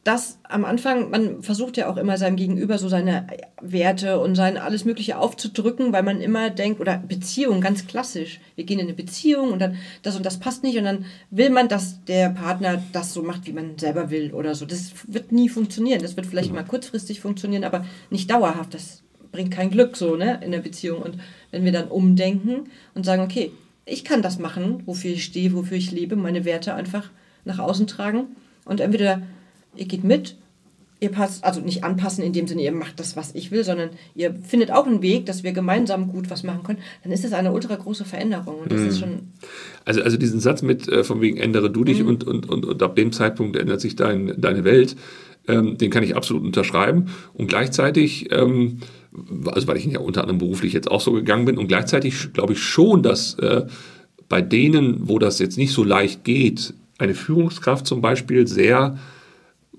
das 0.04 0.40
am 0.44 0.66
Anfang, 0.66 1.12
man 1.12 1.44
versucht 1.44 1.78
ja 1.78 1.88
auch 1.88 1.98
immer 1.98 2.18
seinem 2.18 2.36
Gegenüber 2.36 2.80
so 2.80 2.90
seine 2.90 3.28
Werte 3.62 4.20
und 4.20 4.34
sein 4.34 4.58
alles 4.58 4.84
Mögliche 4.84 5.20
aufzudrücken, 5.20 5.94
weil 5.94 6.02
man 6.02 6.22
immer 6.22 6.50
denkt, 6.50 6.82
oder 6.82 6.98
Beziehung, 6.98 7.62
ganz 7.62 7.86
klassisch. 7.86 8.40
Wir 8.56 8.64
gehen 8.64 8.80
in 8.80 8.88
eine 8.88 8.96
Beziehung 8.96 9.52
und 9.52 9.60
dann 9.60 9.76
das 10.02 10.16
und 10.16 10.26
das 10.26 10.40
passt 10.40 10.64
nicht 10.64 10.78
und 10.80 10.86
dann 10.86 11.06
will 11.30 11.52
man, 11.52 11.68
dass 11.68 12.04
der 12.06 12.30
Partner 12.30 12.82
das 12.94 13.14
so 13.14 13.22
macht, 13.22 13.46
wie 13.46 13.54
man 13.54 13.78
selber 13.78 14.10
will 14.10 14.34
oder 14.34 14.56
so. 14.56 14.66
Das 14.66 14.92
wird 15.06 15.32
nie 15.32 15.50
funktionieren. 15.50 16.02
Das 16.02 16.16
wird 16.16 16.26
vielleicht 16.26 16.50
genau. 16.50 16.62
mal 16.62 16.68
kurzfristig 16.68 17.22
funktionieren, 17.22 17.64
aber 17.64 17.86
nicht 18.10 18.32
dauerhaft. 18.32 18.74
Das 18.74 19.01
bringt 19.32 19.52
kein 19.52 19.72
Glück 19.72 19.98
so, 19.98 20.16
ne, 20.16 20.40
in 20.44 20.52
der 20.52 20.60
Beziehung. 20.60 21.02
Und 21.02 21.18
wenn 21.52 21.66
wir 21.66 21.72
dann 21.72 21.88
umdenken 21.88 22.70
und 22.94 23.06
sagen, 23.06 23.24
okay, 23.24 23.52
ich 23.86 24.04
kann 24.04 24.22
das 24.22 24.40
machen, 24.40 24.84
wofür 24.86 25.12
ich 25.12 25.24
stehe, 25.24 25.54
wofür 25.54 25.78
ich 25.78 25.92
lebe, 25.92 26.16
meine 26.16 26.46
Werte 26.46 26.74
einfach 26.74 27.10
nach 27.46 27.60
außen 27.60 27.88
tragen 27.88 28.28
und 28.66 28.80
entweder 28.80 29.22
ihr 29.76 29.86
geht 29.86 30.04
mit, 30.04 30.36
ihr 31.00 31.10
passt, 31.10 31.44
also 31.44 31.62
nicht 31.62 31.84
anpassen 31.84 32.24
in 32.24 32.32
dem 32.32 32.48
Sinne, 32.48 32.62
ihr 32.62 32.72
macht 32.72 33.00
das, 33.00 33.16
was 33.16 33.34
ich 33.34 33.50
will, 33.50 33.64
sondern 33.64 33.90
ihr 34.14 34.36
findet 34.44 34.72
auch 34.72 34.86
einen 34.86 35.02
Weg, 35.02 35.26
dass 35.26 35.44
wir 35.44 35.52
gemeinsam 35.52 36.10
gut 36.10 36.30
was 36.30 36.44
machen 36.44 36.62
können, 36.64 36.80
dann 37.04 37.12
ist 37.12 37.24
das 37.24 37.34
eine 37.34 37.52
ultra 37.52 37.76
große 37.76 38.06
Veränderung. 38.06 38.60
Und 38.60 38.72
das 38.72 38.82
mm. 38.82 38.88
ist 38.88 39.00
schon. 39.00 39.30
Also, 39.84 40.04
also 40.04 40.18
diesen 40.18 40.40
Satz 40.40 40.62
mit 40.62 40.88
äh, 40.88 41.04
von 41.04 41.20
wegen 41.20 41.38
ändere 41.38 41.72
du 41.72 41.84
dich 41.84 42.04
mm. 42.04 42.08
und, 42.08 42.24
und, 42.24 42.48
und, 42.48 42.66
und 42.66 42.84
ab 42.84 42.96
dem 42.96 43.12
Zeitpunkt 43.12 43.58
ändert 43.58 43.82
sich 43.82 43.96
dein, 43.96 44.40
deine 44.40 44.64
Welt, 44.64 44.96
ähm, 45.48 45.80
den 45.80 45.90
kann 45.90 46.04
ich 46.04 46.16
absolut 46.16 46.44
unterschreiben. 46.44 47.08
Und 47.34 47.48
gleichzeitig 47.48 48.32
ähm, 48.32 48.82
also 49.46 49.68
weil 49.68 49.78
ich 49.78 49.86
ja 49.86 50.00
unter 50.00 50.22
anderem 50.22 50.40
beruflich 50.40 50.74
jetzt 50.74 50.90
auch 50.90 51.02
so 51.02 51.12
gegangen 51.12 51.46
bin 51.46 51.58
und 51.58 51.68
gleichzeitig 51.68 52.34
glaube 52.34 52.54
ich 52.54 52.60
schon, 52.60 53.04
dass 53.04 53.36
äh, 53.36 53.66
bei 54.30 54.42
denen, 54.42 55.10
wo 55.10 55.20
das 55.20 55.40
jetzt 55.40 55.58
nicht 55.58 55.74
so 55.74 55.84
leicht 55.84 56.24
geht, 56.24 56.74
eine 56.98 57.16
Führungskraft 57.16 57.86
zum 57.86 58.02
Beispiel 58.02 58.48
sehr 58.48 58.98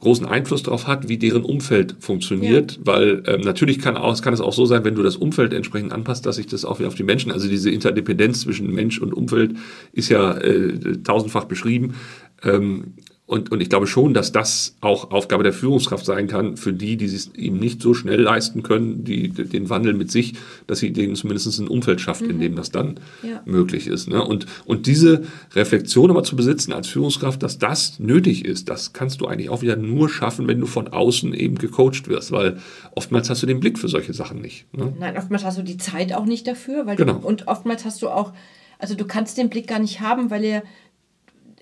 großen 0.03 0.27
Einfluss 0.27 0.65
darauf 0.65 0.89
hat, 0.89 1.09
wie 1.09 1.17
deren 1.17 1.45
Umfeld 1.45 1.95
funktioniert, 2.01 2.73
ja. 2.73 2.79
weil 2.85 3.23
ähm, 3.27 3.41
natürlich 3.43 3.79
kann, 3.79 3.97
auch, 3.97 4.21
kann 4.21 4.35
es 4.35 4.41
auch 4.41 4.53
so 4.53 4.67
sein, 4.67 4.85
wenn 4.85 4.97
du 4.97 5.03
das 5.05 5.17
Umfeld 5.17 5.53
entsprechend 5.53 5.93
anpasst, 5.93 6.27
dass 6.27 6.37
sich 6.37 6.49
das 6.49 6.65
auch 6.65 6.81
wieder 6.81 6.89
auf 6.89 6.97
die 6.97 7.05
Menschen, 7.05 7.31
also 7.31 7.49
diese 7.49 7.71
Interdependenz 7.71 8.41
zwischen 8.41 8.73
Mensch 8.73 9.01
und 9.01 9.15
Umfeld 9.15 9.55
ist 9.93 10.09
ja 10.09 10.33
äh, 10.33 10.99
tausendfach 11.05 11.45
beschrieben. 11.45 11.95
Ähm, 12.43 12.95
und, 13.33 13.51
und 13.51 13.63
ich 13.63 13.71
glaube 13.71 13.87
schon, 13.87 14.13
dass 14.13 14.31
das 14.31 14.77
auch 14.83 15.11
Aufgabe 15.11 15.43
der 15.43 15.55
Führungskraft 15.55 16.05
sein 16.05 16.27
kann, 16.27 16.59
für 16.59 16.75
die, 16.75 16.99
die 16.99 17.07
es 17.07 17.35
eben 17.35 17.59
nicht 17.59 17.81
so 17.81 17.95
schnell 17.95 18.21
leisten 18.21 18.63
können, 18.63 19.05
die, 19.05 19.31
den 19.31 19.71
Wandel 19.71 19.95
mit 19.95 20.11
sich, 20.11 20.35
dass 20.67 20.81
sie 20.81 20.93
denen 20.93 21.17
zumindest 21.17 21.59
ein 21.59 21.67
Umfeld 21.67 22.03
schafft, 22.03 22.21
mhm. 22.21 22.31
in 22.31 22.41
dem 22.41 22.57
das 22.57 22.71
dann 22.71 23.01
ja. 23.23 23.41
möglich 23.47 23.87
ist. 23.87 24.07
Ne? 24.07 24.23
Und, 24.23 24.45
und 24.67 24.87
diese 24.87 25.23
Reflexion 25.55 26.11
aber 26.11 26.25
zu 26.25 26.37
besitzen 26.37 26.75
als 26.75 26.89
Führungskraft, 26.89 27.43
dass 27.43 27.59
das 27.59 27.99
nötig 27.99 28.45
ist, 28.45 28.69
das 28.69 28.93
kannst 28.93 29.23
du 29.23 29.27
eigentlich 29.27 29.49
auch 29.49 29.63
wieder 29.63 29.77
nur 29.77 30.11
schaffen, 30.11 30.47
wenn 30.47 30.61
du 30.61 30.67
von 30.67 30.89
außen 30.89 31.33
eben 31.33 31.57
gecoacht 31.57 32.09
wirst, 32.09 32.33
weil 32.33 32.59
oftmals 32.95 33.31
hast 33.31 33.43
du 33.43 33.47
den 33.47 33.61
Blick 33.61 33.79
für 33.79 33.89
solche 33.89 34.13
Sachen 34.13 34.43
nicht. 34.43 34.67
Ne? 34.77 34.93
Nein, 35.01 35.17
oftmals 35.17 35.43
hast 35.43 35.57
du 35.57 35.63
die 35.63 35.79
Zeit 35.79 36.13
auch 36.13 36.27
nicht 36.27 36.47
dafür, 36.47 36.85
weil 36.85 36.97
genau. 36.97 37.15
du, 37.15 37.27
und 37.27 37.49
oftmals 37.49 37.87
hast 37.87 38.03
du 38.03 38.11
auch, 38.11 38.35
also 38.79 38.95
du 38.95 39.07
kannst 39.07 39.39
den 39.39 39.49
Blick 39.49 39.69
gar 39.69 39.79
nicht 39.79 40.01
haben, 40.01 40.31
weil 40.31 40.45
er 40.45 40.63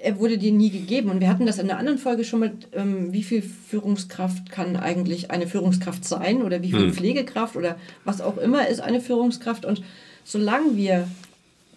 er 0.02 0.18
wurde 0.18 0.38
dir 0.38 0.52
nie 0.52 0.70
gegeben. 0.70 1.10
Und 1.10 1.20
wir 1.20 1.28
hatten 1.28 1.46
das 1.46 1.58
in 1.58 1.70
einer 1.70 1.78
anderen 1.78 1.98
Folge 1.98 2.24
schon 2.24 2.40
mit, 2.40 2.68
ähm, 2.72 3.12
wie 3.12 3.22
viel 3.22 3.42
Führungskraft 3.42 4.50
kann 4.50 4.76
eigentlich 4.76 5.30
eine 5.30 5.46
Führungskraft 5.46 6.04
sein 6.04 6.42
oder 6.42 6.62
wie 6.62 6.70
viel 6.70 6.86
hm. 6.86 6.94
Pflegekraft 6.94 7.56
oder 7.56 7.76
was 8.04 8.20
auch 8.20 8.36
immer 8.36 8.68
ist 8.68 8.80
eine 8.80 9.00
Führungskraft. 9.00 9.64
Und 9.64 9.82
solange 10.24 10.76
wir 10.76 11.08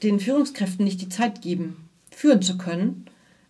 den 0.01 0.19
Führungskräften 0.19 0.83
nicht 0.83 1.01
die 1.01 1.09
Zeit 1.09 1.41
geben, 1.41 1.77
führen 2.11 2.41
zu 2.41 2.57
können, 2.57 3.05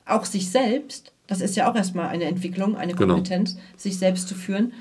auch 0.06 0.26
sich 0.26 0.50
selbst, 0.50 1.12
das 1.28 1.42
ist 1.42 1.56
ja 1.56 1.70
auch 1.70 1.76
erstmal 1.76 2.10
eine 2.10 2.26
Entwicklung, 2.26 2.76
eine 2.76 2.94
genau. 2.94 3.16
Kompetenz, 3.16 3.54
genau. 3.54 3.66
sich 3.78 3.98
selbst 3.98 4.28
zu 4.28 4.36
führen, 4.36 4.74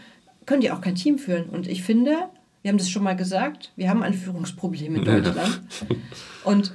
können 0.47 0.61
die 0.61 0.71
auch 0.71 0.81
kein 0.81 0.97
Team 0.97 1.19
führen. 1.19 1.45
Und 1.45 1.69
ich 1.69 1.83
finde, 1.83 2.17
wir 2.63 2.71
haben 2.71 2.79
das 2.79 2.91
schon 2.91 3.03
mal 3.03 3.17
gesagt, 3.17 3.73
wir 3.77 3.89
haben 3.89 4.03
ein 4.03 4.15
Führungsproblem 4.15 4.97
in 4.97 5.05
Deutschland. 5.05 5.63
Und 6.45 6.73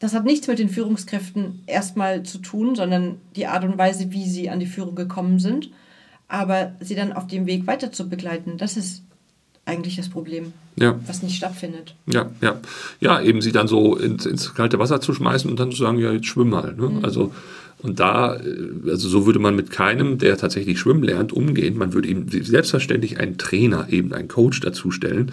das 0.00 0.14
hat 0.14 0.24
nichts 0.24 0.48
mit 0.48 0.58
den 0.58 0.70
Führungskräften 0.70 1.62
erstmal 1.66 2.24
zu 2.24 2.38
tun, 2.38 2.74
sondern 2.74 3.16
die 3.36 3.46
Art 3.46 3.64
und 3.64 3.78
Weise, 3.78 4.10
wie 4.10 4.28
sie 4.28 4.50
an 4.50 4.58
die 4.58 4.66
Führung 4.66 4.94
gekommen 4.94 5.38
sind. 5.38 5.70
Aber 6.26 6.72
sie 6.80 6.94
dann 6.94 7.12
auf 7.12 7.26
dem 7.26 7.46
Weg 7.46 7.66
weiter 7.66 7.92
zu 7.92 8.08
begleiten, 8.08 8.56
das 8.56 8.76
ist 8.76 9.02
eigentlich 9.66 9.96
das 9.96 10.08
Problem, 10.08 10.52
ja. 10.76 10.98
was 11.06 11.22
nicht 11.22 11.36
stattfindet. 11.36 11.94
Ja, 12.06 12.30
ja. 12.40 12.60
Ja, 13.00 13.20
eben 13.20 13.42
sie 13.42 13.52
dann 13.52 13.68
so 13.68 13.96
ins, 13.96 14.26
ins 14.26 14.54
kalte 14.54 14.78
Wasser 14.78 15.00
zu 15.00 15.12
schmeißen 15.12 15.50
und 15.50 15.60
dann 15.60 15.70
zu 15.70 15.78
sagen, 15.78 15.98
ja, 15.98 16.12
jetzt 16.12 16.26
schwimm 16.26 16.50
mal. 16.50 16.74
Ne? 16.74 16.88
Mhm. 16.88 17.04
Also 17.04 17.32
und 17.82 18.00
da, 18.00 18.36
äh, 18.36 18.90
also 18.90 19.08
so 19.08 19.26
würde 19.26 19.38
man 19.38 19.56
mit 19.56 19.70
keinem, 19.70 20.18
der 20.18 20.36
tatsächlich 20.36 20.78
schwimmen 20.78 21.02
lernt, 21.02 21.32
umgehen. 21.32 21.76
Man 21.76 21.92
würde 21.92 22.08
ihm 22.08 22.26
selbstverständlich 22.28 23.18
einen 23.18 23.38
Trainer, 23.38 23.88
eben 23.90 24.12
einen 24.12 24.28
Coach 24.28 24.60
dazu 24.60 24.90
stellen, 24.90 25.32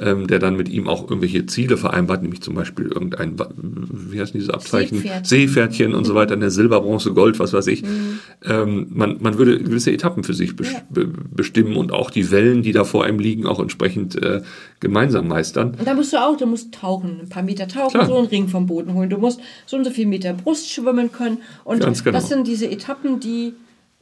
ähm, 0.00 0.26
der 0.26 0.40
dann 0.40 0.56
mit 0.56 0.68
ihm 0.68 0.88
auch 0.88 1.02
irgendwelche 1.02 1.46
Ziele 1.46 1.76
vereinbart, 1.76 2.22
nämlich 2.22 2.42
zum 2.42 2.54
Beispiel 2.54 2.86
irgendein, 2.86 3.36
wie 3.56 4.20
heißt 4.20 4.34
dieses 4.34 4.50
Abzeichen? 4.50 4.98
Seepferdchen, 4.98 5.24
Seepferdchen 5.24 5.94
und 5.94 6.04
so 6.04 6.14
weiter, 6.14 6.34
eine 6.34 6.50
Silber, 6.50 6.80
Bronze, 6.80 7.12
Gold, 7.12 7.38
was 7.38 7.52
weiß 7.52 7.68
ich. 7.68 7.82
Mhm. 7.82 8.18
Ähm, 8.44 8.86
man, 8.90 9.18
man 9.20 9.38
würde 9.38 9.58
gewisse 9.62 9.92
Etappen 9.92 10.24
für 10.24 10.34
sich 10.34 10.56
bes 10.56 10.72
ja. 10.72 10.82
bestimmen 11.30 11.76
und 11.76 11.92
auch 11.92 12.10
die 12.10 12.30
Wellen, 12.32 12.62
die 12.62 12.72
da 12.72 12.82
vor 12.82 13.04
einem 13.04 13.20
liegen, 13.20 13.46
auch 13.46 13.60
entsprechend 13.60 14.20
äh, 14.20 14.42
gemeinsam 14.80 15.28
meistern. 15.28 15.76
Und 15.78 15.86
da 15.86 15.94
musst 15.94 16.12
du 16.12 16.16
auch, 16.16 16.36
du 16.36 16.46
musst 16.46 16.74
tauchen, 16.74 17.20
ein 17.22 17.28
paar 17.28 17.44
Meter 17.44 17.68
tauchen, 17.68 17.92
Klar. 17.92 18.06
so 18.06 18.16
einen 18.16 18.26
Ring 18.26 18.48
vom 18.48 18.66
Boden 18.66 18.94
holen. 18.94 19.10
Du 19.10 19.18
musst 19.18 19.40
so 19.66 19.76
und 19.76 19.84
so 19.84 19.90
viel 19.90 20.06
Meter 20.06 20.32
Brust 20.32 20.70
schwimmen 20.70 21.12
können. 21.12 21.38
Und 21.62 21.80
genau. 21.80 22.10
das 22.10 22.28
sind 22.28 22.48
diese 22.48 22.68
Etappen, 22.68 23.20
die, 23.20 23.52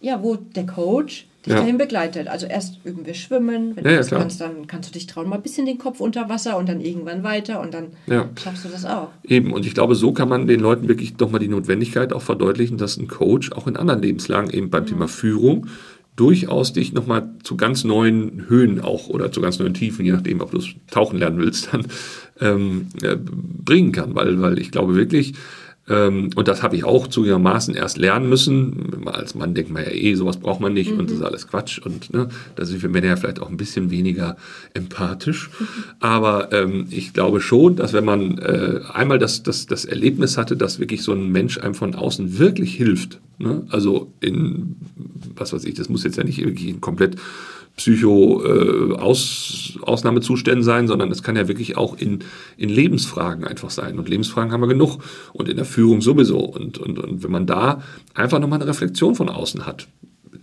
ja, 0.00 0.22
wo 0.22 0.36
der 0.36 0.64
Coach 0.66 1.26
dich 1.44 1.52
ja. 1.52 1.60
dahin 1.60 1.78
begleitet. 1.78 2.28
Also 2.28 2.46
erst 2.46 2.78
üben 2.84 3.04
wir 3.04 3.14
Schwimmen, 3.14 3.76
wenn 3.76 3.84
ja, 3.84 3.90
du 3.92 3.96
das 3.96 4.10
ja, 4.10 4.18
kannst, 4.18 4.40
dann 4.40 4.66
kannst 4.66 4.88
du 4.88 4.92
dich 4.92 5.06
trauen, 5.06 5.28
mal 5.28 5.36
ein 5.36 5.42
bisschen 5.42 5.66
den 5.66 5.78
Kopf 5.78 6.00
unter 6.00 6.28
Wasser 6.28 6.56
und 6.56 6.68
dann 6.68 6.80
irgendwann 6.80 7.22
weiter 7.22 7.60
und 7.60 7.74
dann 7.74 7.88
schaffst 8.42 8.64
du 8.64 8.68
das 8.68 8.84
auch. 8.84 9.08
Eben, 9.24 9.52
und 9.52 9.66
ich 9.66 9.74
glaube, 9.74 9.94
so 9.94 10.12
kann 10.12 10.28
man 10.28 10.46
den 10.46 10.60
Leuten 10.60 10.88
wirklich 10.88 11.18
nochmal 11.18 11.40
die 11.40 11.48
Notwendigkeit 11.48 12.12
auch 12.12 12.22
verdeutlichen, 12.22 12.78
dass 12.78 12.96
ein 12.96 13.08
Coach 13.08 13.52
auch 13.52 13.66
in 13.66 13.76
anderen 13.76 14.02
Lebenslagen 14.02 14.50
eben 14.50 14.70
beim 14.70 14.84
mhm. 14.84 14.88
Thema 14.88 15.08
Führung 15.08 15.66
durchaus 16.16 16.72
dich 16.72 16.92
nochmal 16.92 17.30
zu 17.42 17.56
ganz 17.56 17.84
neuen 17.84 18.48
Höhen 18.48 18.80
auch 18.80 19.08
oder 19.08 19.32
zu 19.32 19.40
ganz 19.40 19.58
neuen 19.58 19.74
Tiefen, 19.74 20.04
je 20.04 20.12
nachdem, 20.12 20.40
ob 20.40 20.50
du 20.50 20.58
es 20.58 20.68
tauchen 20.90 21.18
lernen 21.18 21.38
willst, 21.38 21.70
dann 21.72 21.86
ähm, 22.40 22.88
äh, 23.02 23.16
bringen 23.16 23.92
kann. 23.92 24.14
Weil, 24.14 24.40
weil 24.40 24.58
ich 24.58 24.70
glaube 24.70 24.94
wirklich, 24.94 25.34
und 25.92 26.48
das 26.48 26.62
habe 26.62 26.76
ich 26.76 26.84
auch 26.84 27.06
zugegebenermaßen 27.06 27.74
erst 27.74 27.98
lernen 27.98 28.28
müssen. 28.28 29.06
Als 29.06 29.34
Mann 29.34 29.54
denkt 29.54 29.70
man 29.70 29.84
ja 29.84 29.90
eh, 29.90 30.14
sowas 30.14 30.38
braucht 30.38 30.60
man 30.60 30.72
nicht 30.72 30.92
mhm. 30.92 31.00
und 31.00 31.10
das 31.10 31.18
ist 31.18 31.24
alles 31.24 31.48
Quatsch. 31.48 31.78
Und 31.78 32.12
ne, 32.12 32.28
da 32.56 32.64
sind 32.64 32.82
wir 32.82 32.88
Männer 32.88 33.08
ja 33.08 33.16
vielleicht 33.16 33.40
auch 33.40 33.50
ein 33.50 33.56
bisschen 33.56 33.90
weniger 33.90 34.36
empathisch. 34.74 35.50
Mhm. 35.58 35.66
Aber 36.00 36.52
ähm, 36.52 36.86
ich 36.90 37.12
glaube 37.12 37.40
schon, 37.40 37.76
dass 37.76 37.92
wenn 37.92 38.04
man 38.04 38.38
äh, 38.38 38.80
einmal 38.92 39.18
das, 39.18 39.42
das, 39.42 39.66
das 39.66 39.84
Erlebnis 39.84 40.36
hatte, 40.38 40.56
dass 40.56 40.78
wirklich 40.78 41.02
so 41.02 41.12
ein 41.12 41.30
Mensch 41.30 41.58
einem 41.58 41.74
von 41.74 41.94
außen 41.94 42.38
wirklich 42.38 42.74
hilft, 42.74 43.20
ne? 43.38 43.64
also 43.70 44.12
in, 44.20 44.76
was 45.36 45.52
weiß 45.52 45.64
ich, 45.64 45.74
das 45.74 45.88
muss 45.88 46.04
jetzt 46.04 46.16
ja 46.16 46.24
nicht 46.24 46.38
irgendwie 46.38 46.74
komplett 46.74 47.16
Psycho-Ausnahmezuständen 47.76 50.62
äh, 50.62 50.64
sein, 50.64 50.88
sondern 50.88 51.10
es 51.10 51.22
kann 51.22 51.36
ja 51.36 51.48
wirklich 51.48 51.76
auch 51.76 51.98
in, 51.98 52.20
in 52.56 52.68
Lebensfragen 52.68 53.44
einfach 53.44 53.70
sein. 53.70 53.98
Und 53.98 54.08
Lebensfragen 54.08 54.52
haben 54.52 54.60
wir 54.60 54.68
genug 54.68 54.98
und 55.32 55.48
in 55.48 55.56
der 55.56 55.64
Führung 55.64 56.02
sowieso. 56.02 56.40
Und, 56.40 56.78
und, 56.78 56.98
und 56.98 57.22
wenn 57.22 57.30
man 57.30 57.46
da 57.46 57.82
einfach 58.14 58.40
nochmal 58.40 58.60
eine 58.60 58.68
Reflexion 58.68 59.14
von 59.14 59.28
außen 59.28 59.66
hat, 59.66 59.86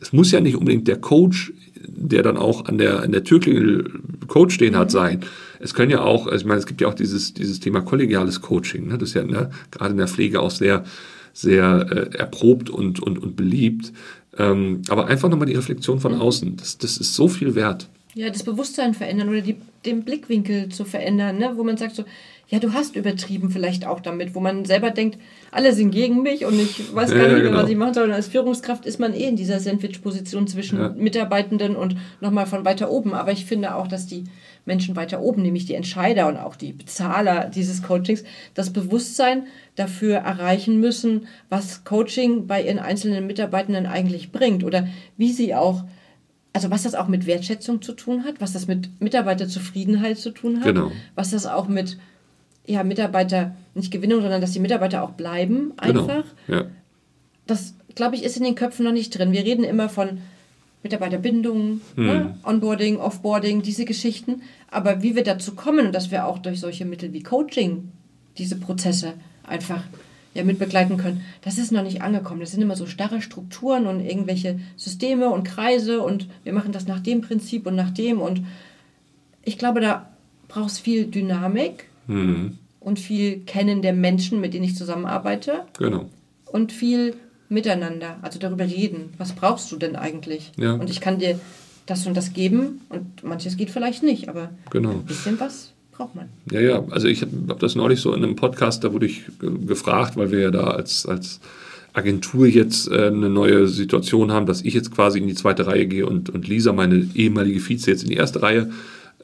es 0.02 0.14
muss 0.14 0.32
ja 0.32 0.40
nicht 0.40 0.56
unbedingt 0.56 0.88
der 0.88 0.98
Coach, 0.98 1.52
der 1.88 2.24
dann 2.24 2.38
auch 2.38 2.66
an 2.66 2.78
der, 2.78 3.04
an 3.04 3.12
der 3.12 3.24
Türklingel 3.24 3.92
Coach 4.28 4.56
stehen 4.56 4.76
hat, 4.76 4.90
mhm. 4.90 4.94
sein. 4.94 5.20
Es 5.60 5.74
können 5.74 5.92
ja 5.92 6.02
auch, 6.02 6.28
also 6.28 6.38
ich 6.38 6.46
meine, 6.46 6.60
es 6.60 6.66
gibt 6.66 6.82
ja 6.82 6.88
auch 6.88 6.94
dieses, 6.94 7.34
dieses 7.34 7.60
Thema 7.60 7.82
kollegiales 7.82 8.42
Coaching. 8.42 8.88
Ne? 8.88 8.98
Das 8.98 9.10
ist 9.10 9.16
ja 9.16 9.24
ne, 9.24 9.50
gerade 9.72 9.92
in 9.92 9.98
der 9.98 10.08
Pflege 10.08 10.40
auch 10.40 10.52
sehr, 10.52 10.86
sehr 11.34 11.88
äh, 11.92 12.18
erprobt 12.18 12.70
und, 12.70 13.02
und, 13.02 13.20
und 13.20 13.36
beliebt. 13.36 13.92
Ähm, 14.38 14.82
aber 14.90 15.08
einfach 15.08 15.30
nochmal 15.30 15.48
die 15.48 15.56
Reflexion 15.56 16.00
von 16.00 16.16
mhm. 16.16 16.22
außen, 16.22 16.58
das, 16.58 16.78
das 16.78 16.98
ist 16.98 17.16
so 17.16 17.28
viel 17.28 17.56
wert. 17.56 17.88
Ja, 18.16 18.30
das 18.30 18.44
Bewusstsein 18.44 18.94
verändern 18.94 19.30
oder 19.30 19.42
die, 19.42 19.56
den 19.86 20.04
Blickwinkel 20.04 20.70
zu 20.70 20.84
verändern, 20.84 21.38
ne? 21.38 21.54
wo 21.56 21.64
man 21.64 21.78
sagt 21.78 21.96
so, 21.96 22.04
ja, 22.50 22.58
du 22.58 22.74
hast 22.74 22.96
übertrieben 22.96 23.52
vielleicht 23.52 23.86
auch 23.86 24.00
damit, 24.00 24.34
wo 24.34 24.40
man 24.40 24.66
selber 24.66 24.90
denkt, 24.90 25.20
alle 25.52 25.72
sind 25.74 25.92
gegen 25.92 26.24
mich 26.24 26.46
und 26.46 26.60
ich 26.60 26.96
weiß 26.96 27.12
gar 27.12 27.28
ja, 27.28 27.34
nicht, 27.34 27.44
genau. 27.44 27.62
was 27.62 27.70
ich 27.70 27.76
machen 27.76 27.94
soll. 27.94 28.06
Und 28.06 28.12
als 28.12 28.28
Führungskraft 28.28 28.88
ist 28.88 29.00
man 29.00 29.14
eh 29.14 29.28
in 29.28 29.36
dieser 29.36 29.60
Sandwich-Position 29.60 30.48
zwischen 30.48 30.80
ja. 30.80 30.90
Mitarbeitenden 30.90 31.76
und 31.76 31.96
nochmal 32.22 32.48
von 32.48 32.66
weiter 32.66 32.90
oben. 32.90 33.14
Aber 33.14 33.32
ich 33.32 33.46
finde 33.46 33.76
auch, 33.76 33.88
dass 33.88 34.08
die 34.08 34.24
Menschen 34.70 34.96
weiter 34.96 35.20
oben, 35.20 35.42
nämlich 35.42 35.66
die 35.66 35.74
Entscheider 35.74 36.28
und 36.28 36.38
auch 36.38 36.56
die 36.56 36.72
Bezahler 36.72 37.50
dieses 37.50 37.84
Coachings, 37.84 38.24
das 38.54 38.72
Bewusstsein 38.72 39.48
dafür 39.76 40.18
erreichen 40.18 40.80
müssen, 40.80 41.28
was 41.50 41.84
Coaching 41.84 42.48
bei 42.48 42.62
ihren 42.62 42.80
einzelnen 42.80 43.28
Mitarbeitenden 43.28 43.88
eigentlich 43.88 44.32
bringt 44.32 44.64
oder 44.64 44.88
wie 45.18 45.34
sie 45.34 45.56
auch 45.56 45.84
also 46.52 46.72
was 46.72 46.84
das 46.84 46.96
auch 46.96 47.08
mit 47.08 47.28
Wertschätzung 47.28 47.82
zu 47.82 47.94
tun 47.94 48.24
hat, 48.24 48.42
was 48.42 48.54
das 48.54 48.68
mit 48.68 48.90
Mitarbeiterzufriedenheit 49.00 50.18
zu 50.18 50.32
tun 50.32 50.60
hat, 50.60 50.66
genau. 50.66 50.92
was 51.14 51.30
das 51.30 51.46
auch 51.46 51.68
mit 51.68 51.98
ja, 52.66 52.84
Mitarbeiter, 52.84 53.56
nicht 53.76 53.92
Gewinnung, 53.92 54.22
sondern 54.22 54.42
dass 54.42 54.52
die 54.52 54.60
Mitarbeiter 54.60 55.04
auch 55.04 55.12
bleiben 55.12 55.74
genau. 55.82 56.02
einfach. 56.02 56.26
Genau. 56.48 56.60
Ja. 56.62 56.66
Das, 57.46 57.76
glaube 57.96 58.16
ich, 58.16 58.24
ist 58.24 58.38
in 58.38 58.44
den 58.44 58.56
Köpfen 58.56 58.86
noch 58.86 58.92
nicht 58.92 59.18
drin. 59.18 59.32
Wir 59.32 59.44
reden 59.44 59.64
immer 59.64 59.90
von 59.90 60.20
Mitarbeiterbindung, 60.84 61.82
hm. 61.96 62.06
ne? 62.06 62.36
Onboarding, 62.44 62.98
Offboarding, 62.98 63.62
diese 63.62 63.86
Geschichten. 63.86 64.42
Aber 64.72 65.04
wie 65.04 65.16
wir 65.16 65.24
dazu 65.24 65.56
kommen 65.56 65.92
dass 65.92 66.12
wir 66.12 66.26
auch 66.26 66.40
durch 66.40 66.60
solche 66.60 66.86
Mittel 66.86 67.14
wie 67.14 67.24
Coaching 67.24 67.92
diese 68.38 68.58
Prozesse 68.58 69.14
einfach 69.44 69.84
ja, 70.34 70.44
mit 70.44 70.60
begleiten 70.60 70.98
können, 70.98 71.22
das 71.42 71.58
ist 71.58 71.72
noch 71.72 71.84
nicht 71.84 72.02
angekommen. 72.02 72.40
Das 72.40 72.52
sind 72.52 72.62
immer 72.62 72.76
so 72.76 72.86
starre 72.86 73.22
Strukturen 73.22 73.88
und 73.88 74.00
irgendwelche 74.00 74.60
Systeme 74.78 75.30
und 75.30 75.44
Kreise 75.44 76.02
und 76.02 76.28
wir 76.44 76.54
machen 76.54 76.72
das 76.72 76.88
nach 76.88 77.00
dem 77.00 77.22
Prinzip 77.22 77.66
und 77.66 77.76
nach 77.76 77.90
dem. 77.90 78.22
Und 78.22 78.44
ich 79.44 79.58
glaube, 79.58 79.82
da 79.82 80.10
braucht 80.48 80.70
es 80.70 80.80
viel 80.80 81.08
Dynamik 81.08 81.86
mhm. 82.08 82.58
und 82.80 83.00
viel 83.00 83.40
Kennen 83.40 83.82
der 83.82 83.94
Menschen, 83.94 84.40
mit 84.40 84.54
denen 84.54 84.66
ich 84.66 84.76
zusammenarbeite. 84.76 85.66
Genau. 85.78 86.06
Und 86.46 86.72
viel 86.72 87.16
Miteinander, 87.50 88.18
also 88.22 88.40
darüber 88.40 88.66
reden. 88.66 89.14
Was 89.18 89.34
brauchst 89.34 89.72
du 89.72 89.78
denn 89.78 89.96
eigentlich? 89.96 90.52
Ja. 90.58 90.74
Und 90.74 90.90
ich 90.90 91.02
kann 91.02 91.20
dir 91.20 91.40
das 91.86 92.06
und 92.06 92.16
das 92.16 92.34
geben 92.34 92.82
und 92.90 93.24
manches 93.24 93.58
geht 93.58 93.72
vielleicht 93.72 94.04
nicht, 94.04 94.30
aber 94.30 94.52
genau. 94.70 94.92
ein 94.92 95.06
bisschen 95.06 95.40
was 95.40 95.74
braucht 95.92 96.16
man. 96.16 96.30
Ja, 96.52 96.62
ja, 96.62 96.84
also 96.92 97.08
ich 97.08 97.22
habe 97.22 97.32
hab 97.50 97.60
das 97.60 97.76
neulich 97.76 98.00
so 98.00 98.14
in 98.14 98.24
einem 98.24 98.36
Podcast, 98.36 98.84
da 98.84 98.94
wurde 98.94 99.08
ich 99.08 99.24
gefragt, 99.40 100.16
weil 100.16 100.32
wir 100.32 100.40
ja 100.40 100.52
da 100.52 100.66
als, 100.66 101.06
als 101.06 101.42
Agentur 101.94 102.48
jetzt 102.48 102.90
äh, 102.90 103.08
eine 103.08 103.30
neue 103.30 103.68
Situation 103.68 104.32
haben, 104.32 104.46
dass 104.46 104.62
ich 104.62 104.74
jetzt 104.74 104.92
quasi 104.92 105.20
in 105.20 105.28
die 105.28 105.34
zweite 105.34 105.68
Reihe 105.68 105.88
gehe 105.88 106.06
und, 106.06 106.30
und 106.30 106.48
Lisa, 106.48 106.72
meine 106.72 107.06
ehemalige 107.16 107.60
Vize, 107.60 107.92
jetzt 107.92 108.04
in 108.04 108.10
die 108.10 108.16
erste 108.16 108.42
Reihe 108.42 108.72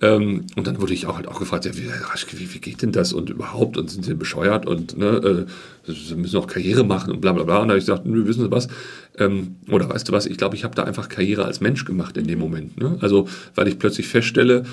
ähm, 0.02 0.46
und 0.58 0.68
dann 0.68 0.82
wurde 0.82 0.94
ich 0.94 1.08
auch 1.08 1.16
halt 1.16 1.28
auch 1.28 1.40
gefragt, 1.40 1.66
ja, 1.66 1.76
wie, 1.76 1.88
wie, 1.88 2.54
wie, 2.54 2.60
geht 2.60 2.82
denn 2.82 2.92
das 2.92 3.14
und 3.14 3.30
überhaupt 3.30 3.78
und 3.78 3.90
sind 3.90 4.04
sie 4.04 4.14
bescheuert 4.14 4.66
und 4.66 4.98
ne, 4.98 5.46
äh, 5.88 5.92
sie 5.92 6.16
müssen 6.16 6.38
auch 6.38 6.48
Karriere 6.48 6.84
machen 6.84 7.14
und 7.14 7.22
bla 7.22 7.32
bla 7.32 7.44
bla. 7.44 7.60
Und 7.60 7.70
da 7.70 7.74
habe 7.74 7.80
ich 7.80 7.86
gesagt, 7.86 8.06
nö, 8.06 8.28
wissen 8.28 8.44
Sie 8.44 8.52
was, 8.52 8.68
ähm, 9.20 9.56
oder 9.70 9.90
weißt 9.90 10.08
du 10.08 10.12
was, 10.12 10.26
ich 10.26 10.38
glaube, 10.38 10.56
ich 10.56 10.64
habe 10.64 10.76
da 10.76 10.84
einfach 10.84 11.10
Karriere 11.10 11.46
als 11.46 11.62
Mensch 11.62 11.86
gemacht 11.86 12.18
in 12.18 12.28
dem 12.28 12.40
Moment. 12.40 12.78
Ne? 12.78 12.98
Also, 13.02 13.28
weil 13.56 13.68
ich 13.68 13.80
plötzlich 13.80 14.08
feststelle, 14.08 14.64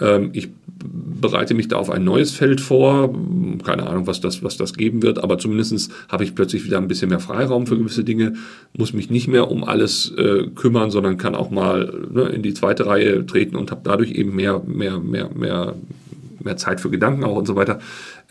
ähm, 0.00 0.30
ich 0.32 0.48
bereite 0.84 1.54
mich 1.54 1.68
da 1.68 1.76
auf 1.76 1.90
ein 1.90 2.04
neues 2.04 2.32
Feld 2.32 2.60
vor, 2.60 3.14
keine 3.64 3.86
Ahnung, 3.86 4.06
was 4.06 4.20
das, 4.20 4.42
was 4.42 4.56
das 4.56 4.74
geben 4.74 5.02
wird, 5.02 5.22
aber 5.22 5.38
zumindest 5.38 5.90
habe 6.08 6.24
ich 6.24 6.34
plötzlich 6.34 6.64
wieder 6.64 6.78
ein 6.78 6.88
bisschen 6.88 7.10
mehr 7.10 7.20
Freiraum 7.20 7.66
für 7.66 7.78
gewisse 7.78 8.02
Dinge, 8.02 8.34
muss 8.76 8.92
mich 8.92 9.10
nicht 9.10 9.28
mehr 9.28 9.50
um 9.50 9.62
alles 9.64 10.12
äh, 10.16 10.48
kümmern, 10.54 10.90
sondern 10.90 11.18
kann 11.18 11.34
auch 11.34 11.50
mal 11.50 11.92
ne, 12.10 12.22
in 12.24 12.42
die 12.42 12.54
zweite 12.54 12.86
Reihe 12.86 13.24
treten 13.26 13.56
und 13.56 13.70
habe 13.70 13.82
dadurch 13.84 14.12
eben 14.12 14.34
mehr, 14.34 14.62
mehr, 14.66 14.98
mehr, 14.98 15.30
mehr, 15.32 15.74
mehr 16.42 16.56
Zeit 16.56 16.80
für 16.80 16.90
Gedanken 16.90 17.24
auch 17.24 17.36
und 17.36 17.46
so 17.46 17.54
weiter. 17.54 17.78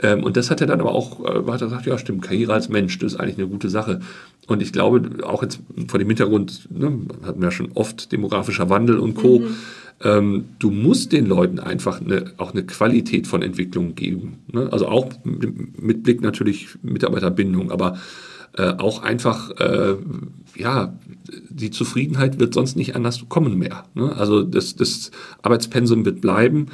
Ähm, 0.01 0.23
und 0.23 0.36
das 0.36 0.51
hat 0.51 0.62
er 0.62 0.67
dann 0.67 0.81
aber 0.81 0.93
auch, 0.93 1.23
äh, 1.23 1.51
hat 1.51 1.62
er 1.62 1.67
gesagt, 1.67 1.86
ja 1.86 1.97
stimmt, 1.97 2.23
Karriere 2.23 2.53
als 2.53 2.69
Mensch, 2.69 2.97
das 2.99 3.13
ist 3.13 3.19
eigentlich 3.19 3.38
eine 3.38 3.47
gute 3.47 3.69
Sache. 3.69 4.01
Und 4.47 4.62
ich 4.62 4.73
glaube, 4.73 5.23
auch 5.23 5.43
jetzt 5.43 5.60
vor 5.88 5.99
dem 5.99 6.08
Hintergrund, 6.08 6.67
ne, 6.71 7.01
hatten 7.23 7.39
wir 7.39 7.47
ja 7.47 7.51
schon 7.51 7.71
oft 7.73 8.12
demografischer 8.12 8.69
Wandel 8.69 8.99
und 8.99 9.13
Co., 9.13 9.39
mhm. 9.39 9.56
ähm, 10.04 10.45
du 10.60 10.71
musst 10.71 11.12
den 11.12 11.25
Leuten 11.25 11.60
einfach 11.60 12.01
eine, 12.01 12.34
auch 12.38 12.51
eine 12.51 12.65
Qualität 12.65 13.27
von 13.27 13.41
Entwicklung 13.41 13.95
geben. 13.95 14.39
Ne? 14.51 14.67
Also 14.71 14.88
auch 14.88 15.10
mit 15.23 16.04
Blick 16.04 16.21
natürlich 16.21 16.69
Mitarbeiterbindung, 16.82 17.71
aber 17.71 17.97
äh, 18.58 18.73
auch 18.77 19.04
einfach, 19.04 19.51
äh, 19.60 19.95
ja, 20.58 20.97
die 21.49 21.71
Zufriedenheit 21.71 22.39
wird 22.39 22.54
sonst 22.54 22.75
nicht 22.75 22.95
anders 22.95 23.23
kommen 23.30 23.58
mehr. 23.58 23.86
Ne? 23.93 24.13
Also 24.15 24.43
das, 24.43 24.75
das 24.75 25.12
Arbeitspensum 25.41 26.04
wird 26.04 26.19
bleiben 26.19 26.67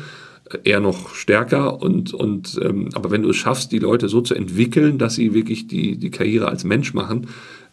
eher 0.63 0.79
noch 0.79 1.13
stärker 1.13 1.81
und, 1.81 2.13
und 2.13 2.59
ähm, 2.61 2.89
aber 2.93 3.11
wenn 3.11 3.23
du 3.23 3.29
es 3.29 3.35
schaffst, 3.35 3.71
die 3.71 3.79
Leute 3.79 4.09
so 4.09 4.21
zu 4.21 4.35
entwickeln, 4.35 4.97
dass 4.97 5.15
sie 5.15 5.33
wirklich 5.33 5.67
die, 5.67 5.97
die 5.97 6.11
Karriere 6.11 6.47
als 6.47 6.63
Mensch 6.63 6.93
machen, 6.93 7.27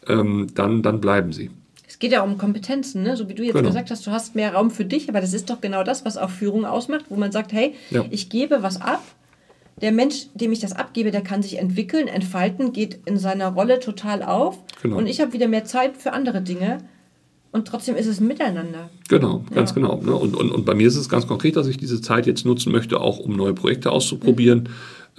ähm, 0.09 0.49
dann, 0.55 0.83
dann 0.83 1.01
bleiben 1.01 1.33
sie. 1.33 1.51
Es 1.87 1.99
geht 1.99 2.13
ja 2.13 2.23
um 2.23 2.39
Kompetenzen, 2.39 3.03
ne? 3.03 3.17
so 3.17 3.29
wie 3.29 3.35
du 3.35 3.45
jetzt 3.45 3.55
genau. 3.55 3.69
gesagt 3.69 3.91
hast, 3.91 4.07
du 4.07 4.11
hast 4.11 4.35
mehr 4.35 4.55
Raum 4.55 4.71
für 4.71 4.85
dich, 4.85 5.09
aber 5.09 5.21
das 5.21 5.33
ist 5.33 5.51
doch 5.51 5.61
genau 5.61 5.85
das, 5.85 6.05
was 6.05 6.17
auch 6.17 6.31
Führung 6.31 6.65
ausmacht, 6.65 7.05
wo 7.09 7.17
man 7.17 7.31
sagt, 7.31 7.53
hey, 7.53 7.75
ja. 7.91 8.05
ich 8.11 8.31
gebe 8.31 8.63
was 8.63 8.81
ab, 8.81 9.03
der 9.81 9.93
Mensch, 9.93 10.27
dem 10.35 10.53
ich 10.53 10.61
das 10.61 10.73
abgebe, 10.73 11.11
der 11.11 11.23
kann 11.23 11.43
sich 11.43 11.59
entwickeln, 11.59 12.09
entfalten, 12.09 12.73
geht 12.73 13.01
in 13.07 13.17
seiner 13.17 13.49
Rolle 13.49 13.81
total 13.81 14.23
auf 14.23 14.59
genau. 14.83 14.99
und 14.99 15.07
ich 15.07 15.21
habe 15.21 15.33
wieder 15.33 15.49
mehr 15.49 15.65
Zeit 15.65 15.97
für 15.97 16.13
andere 16.13 16.43
Dinge 16.43 16.79
und 17.55 17.69
trotzdem 17.69 17.95
ist 17.95 18.09
es 18.09 18.21
ein 18.21 18.27
Miteinander. 18.27 18.91
Genau, 19.09 19.45
ganz 19.55 19.71
ja. 19.71 19.75
genau. 19.77 20.01
Ne? 20.03 20.13
Und, 20.13 20.35
und, 20.35 20.51
und 20.51 20.65
bei 20.65 20.75
mir 20.75 20.89
ist 20.89 20.97
es 20.97 21.09
ganz 21.09 21.29
konkret, 21.29 21.55
dass 21.55 21.69
ich 21.69 21.77
diese 21.77 22.01
Zeit 22.01 22.27
jetzt 22.27 22.45
nutzen 22.45 22.73
möchte, 22.73 23.01
auch 23.01 23.21
um 23.21 23.37
neue 23.37 23.55
Projekte 23.55 23.93
auszuprobieren. 23.93 24.65
Mhm. 24.65 24.69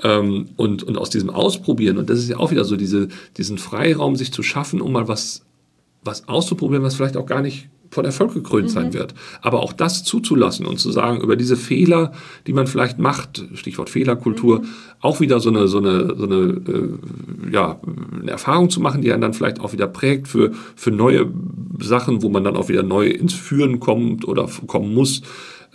Ähm, 0.04 0.50
und, 0.58 0.84
und 0.84 0.98
aus 0.98 1.10
diesem 1.10 1.30
Ausprobieren, 1.30 1.98
und 1.98 2.10
das 2.10 2.19
ist 2.19 2.28
ja 2.28 2.36
auch 2.36 2.52
wieder 2.52 2.65
so, 2.65 2.76
diese, 2.76 3.08
diesen 3.38 3.58
Freiraum 3.58 4.17
sich 4.17 4.34
zu 4.34 4.43
schaffen, 4.43 4.82
um 4.82 4.91
mal 4.91 5.08
was, 5.08 5.45
was 6.04 6.28
auszuprobieren, 6.28 6.84
was 6.84 6.95
vielleicht 6.95 7.15
auch 7.15 7.26
gar 7.26 7.41
nicht 7.41 7.69
von 7.95 8.05
Erfolg 8.05 8.34
gekrönt 8.34 8.67
mhm. 8.67 8.73
sein 8.73 8.93
wird. 8.93 9.15
Aber 9.41 9.62
auch 9.62 9.73
das 9.73 10.03
zuzulassen 10.03 10.65
und 10.65 10.79
zu 10.79 10.91
sagen, 10.91 11.21
über 11.21 11.36
diese 11.36 11.55
Fehler, 11.55 12.12
die 12.45 12.53
man 12.53 12.67
vielleicht 12.67 12.99
macht, 12.99 13.45
Stichwort 13.53 13.89
Fehlerkultur, 13.89 14.60
mhm. 14.60 14.65
auch 14.99 15.21
wieder 15.21 15.39
so 15.39 15.49
eine, 15.49 15.67
so 15.67 15.77
eine, 15.79 16.13
so 16.15 16.25
eine, 16.25 16.36
äh, 16.36 17.53
ja, 17.53 17.79
eine 18.21 18.31
Erfahrung 18.31 18.69
zu 18.69 18.81
machen, 18.81 19.01
die 19.01 19.12
einen 19.13 19.21
dann 19.21 19.34
vielleicht 19.34 19.62
auch 19.62 19.71
wieder 19.71 19.88
prägt 19.88 20.27
für, 20.27 20.51
für 20.75 20.91
neue 20.91 21.31
Sachen, 21.79 22.21
wo 22.21 22.29
man 22.29 22.43
dann 22.43 22.58
auch 22.58 22.67
wieder 22.67 22.84
neu 22.84 23.08
ins 23.08 23.34
Führen 23.34 23.79
kommt 23.79 24.27
oder 24.27 24.49
kommen 24.67 24.93
muss. 24.93 25.21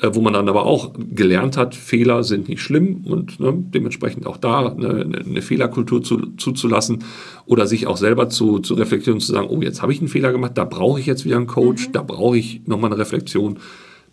Äh, 0.03 0.15
wo 0.15 0.23
man 0.23 0.33
dann 0.33 0.49
aber 0.49 0.65
auch 0.65 0.93
gelernt 0.97 1.59
hat, 1.59 1.75
Fehler 1.75 2.25
sind 2.25 2.49
nicht 2.49 2.63
schlimm 2.63 3.05
und 3.05 3.39
ne, 3.39 3.53
dementsprechend 3.55 4.27
auch 4.27 4.39
da 4.39 4.71
eine, 4.71 5.05
eine 5.27 5.43
Fehlerkultur 5.43 6.03
zu, 6.03 6.35
zuzulassen 6.37 7.05
oder 7.45 7.67
sich 7.67 7.87
auch 7.87 7.99
selber 7.99 8.31
zu, 8.31 8.61
zu 8.61 8.75
reflektieren 8.75 9.17
und 9.17 9.21
zu 9.21 9.33
sagen, 9.33 9.49
oh, 9.51 9.61
jetzt 9.61 9.83
habe 9.83 9.93
ich 9.93 9.99
einen 9.99 10.09
Fehler 10.09 10.33
gemacht, 10.33 10.53
da 10.55 10.65
brauche 10.65 11.01
ich 11.01 11.07
jetzt 11.07 11.27
wieder 11.27 11.37
einen 11.37 11.47
Coach, 11.47 11.89
mhm. 11.89 11.93
da 11.93 12.03
brauche 12.03 12.39
ich 12.39 12.63
nochmal 12.67 12.91
eine 12.91 12.99
Reflexion. 12.99 13.59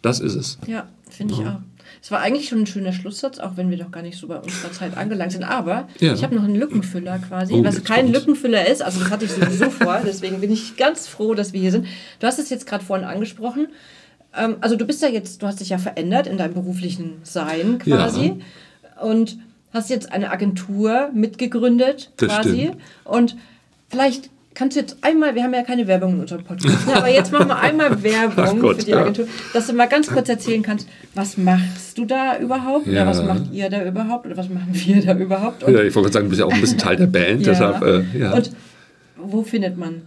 Das 0.02 0.20
ist 0.20 0.36
es. 0.36 0.60
Ja, 0.68 0.90
finde 1.10 1.36
ich 1.36 1.40
ja. 1.40 1.56
auch. 1.56 1.78
Es 2.02 2.12
war 2.12 2.20
eigentlich 2.20 2.50
schon 2.50 2.60
ein 2.60 2.68
schöner 2.68 2.92
Schlusssatz, 2.92 3.40
auch 3.40 3.56
wenn 3.56 3.70
wir 3.70 3.78
doch 3.78 3.90
gar 3.90 4.04
nicht 4.04 4.18
so 4.18 4.28
bei 4.28 4.38
unserer 4.38 4.72
Zeit 4.72 4.98
angelangt 4.98 5.32
sind. 5.32 5.44
Aber 5.44 5.88
ja. 6.00 6.14
ich 6.14 6.24
habe 6.24 6.36
noch 6.36 6.44
einen 6.44 6.56
Lückenfüller 6.56 7.18
quasi, 7.20 7.54
oh, 7.54 7.64
was 7.64 7.84
kein 7.84 8.12
Lückenfüller 8.12 8.68
ist. 8.68 8.84
Also 8.84 9.00
das 9.00 9.10
hatte 9.10 9.26
ich 9.26 9.32
sowieso 9.32 9.70
vor. 9.70 10.02
Deswegen 10.06 10.42
bin 10.42 10.52
ich 10.52 10.76
ganz 10.76 11.08
froh, 11.08 11.34
dass 11.34 11.54
wir 11.54 11.62
hier 11.62 11.72
sind. 11.72 11.88
Du 12.20 12.28
hast 12.28 12.40
es 12.40 12.50
jetzt 12.50 12.68
gerade 12.68 12.84
vorhin 12.84 13.06
angesprochen. 13.06 13.68
Ähm, 14.38 14.58
also 14.62 14.76
du 14.76 14.86
bist 14.86 15.02
ja 15.02 15.10
jetzt, 15.10 15.42
du 15.42 15.48
hast 15.48 15.60
dich 15.60 15.70
ja 15.70 15.78
verändert 15.78 16.28
in 16.28 16.38
deinem 16.38 16.54
beruflichen 16.54 17.18
Sein 17.24 17.80
quasi. 17.80 18.36
Ja. 18.96 19.02
Und 19.02 19.38
hast 19.74 19.90
jetzt 19.90 20.12
eine 20.12 20.32
Agentur 20.32 21.10
mitgegründet 21.14 22.12
das 22.18 22.30
quasi. 22.30 22.68
Stimmt. 22.68 22.78
Und 23.04 23.36
vielleicht 23.90 24.30
kannst 24.58 24.76
du 24.76 24.82
jetzt 24.82 24.98
einmal, 25.02 25.36
wir 25.36 25.44
haben 25.44 25.54
ja 25.54 25.62
keine 25.62 25.86
Werbung 25.86 26.16
in 26.16 26.22
unserem 26.22 26.44
Podcast, 26.44 26.88
ne, 26.88 26.96
aber 26.96 27.10
jetzt 27.10 27.32
machen 27.32 27.48
wir 27.48 27.60
einmal 27.60 28.02
Werbung 28.02 28.60
Gott, 28.60 28.78
für 28.78 28.86
die 28.86 28.94
Agentur, 28.96 29.26
ja. 29.26 29.32
dass 29.54 29.68
du 29.68 29.74
mal 29.74 29.88
ganz 29.88 30.08
kurz 30.08 30.28
erzählen 30.30 30.64
kannst, 30.64 30.88
was 31.14 31.38
machst 31.38 31.98
du 31.98 32.06
da 32.06 32.40
überhaupt? 32.40 32.88
Ja. 32.88 33.04
Oder 33.04 33.12
was 33.12 33.24
macht 33.24 33.44
ihr 33.52 33.70
da 33.70 33.86
überhaupt? 33.86 34.26
Oder 34.26 34.36
was 34.36 34.50
machen 34.50 34.70
wir 34.72 35.06
da 35.06 35.16
überhaupt? 35.16 35.64
Und, 35.64 35.74
ja, 35.74 35.84
ich 35.84 35.94
wollte 35.96 36.12
sagen, 36.12 36.26
du 36.26 36.30
bist 36.30 36.40
ja 36.40 36.48
auch 36.48 36.54
ein 36.54 36.62
bisschen 36.62 36.80
Teil 36.80 36.96
der 36.96 37.06
Band, 37.06 37.42
ja. 37.46 37.52
deshalb, 37.52 37.84
äh, 37.84 38.18
ja. 38.18 38.34
Und 38.34 38.52
wo 39.16 39.44
findet 39.44 39.78
man 39.78 40.02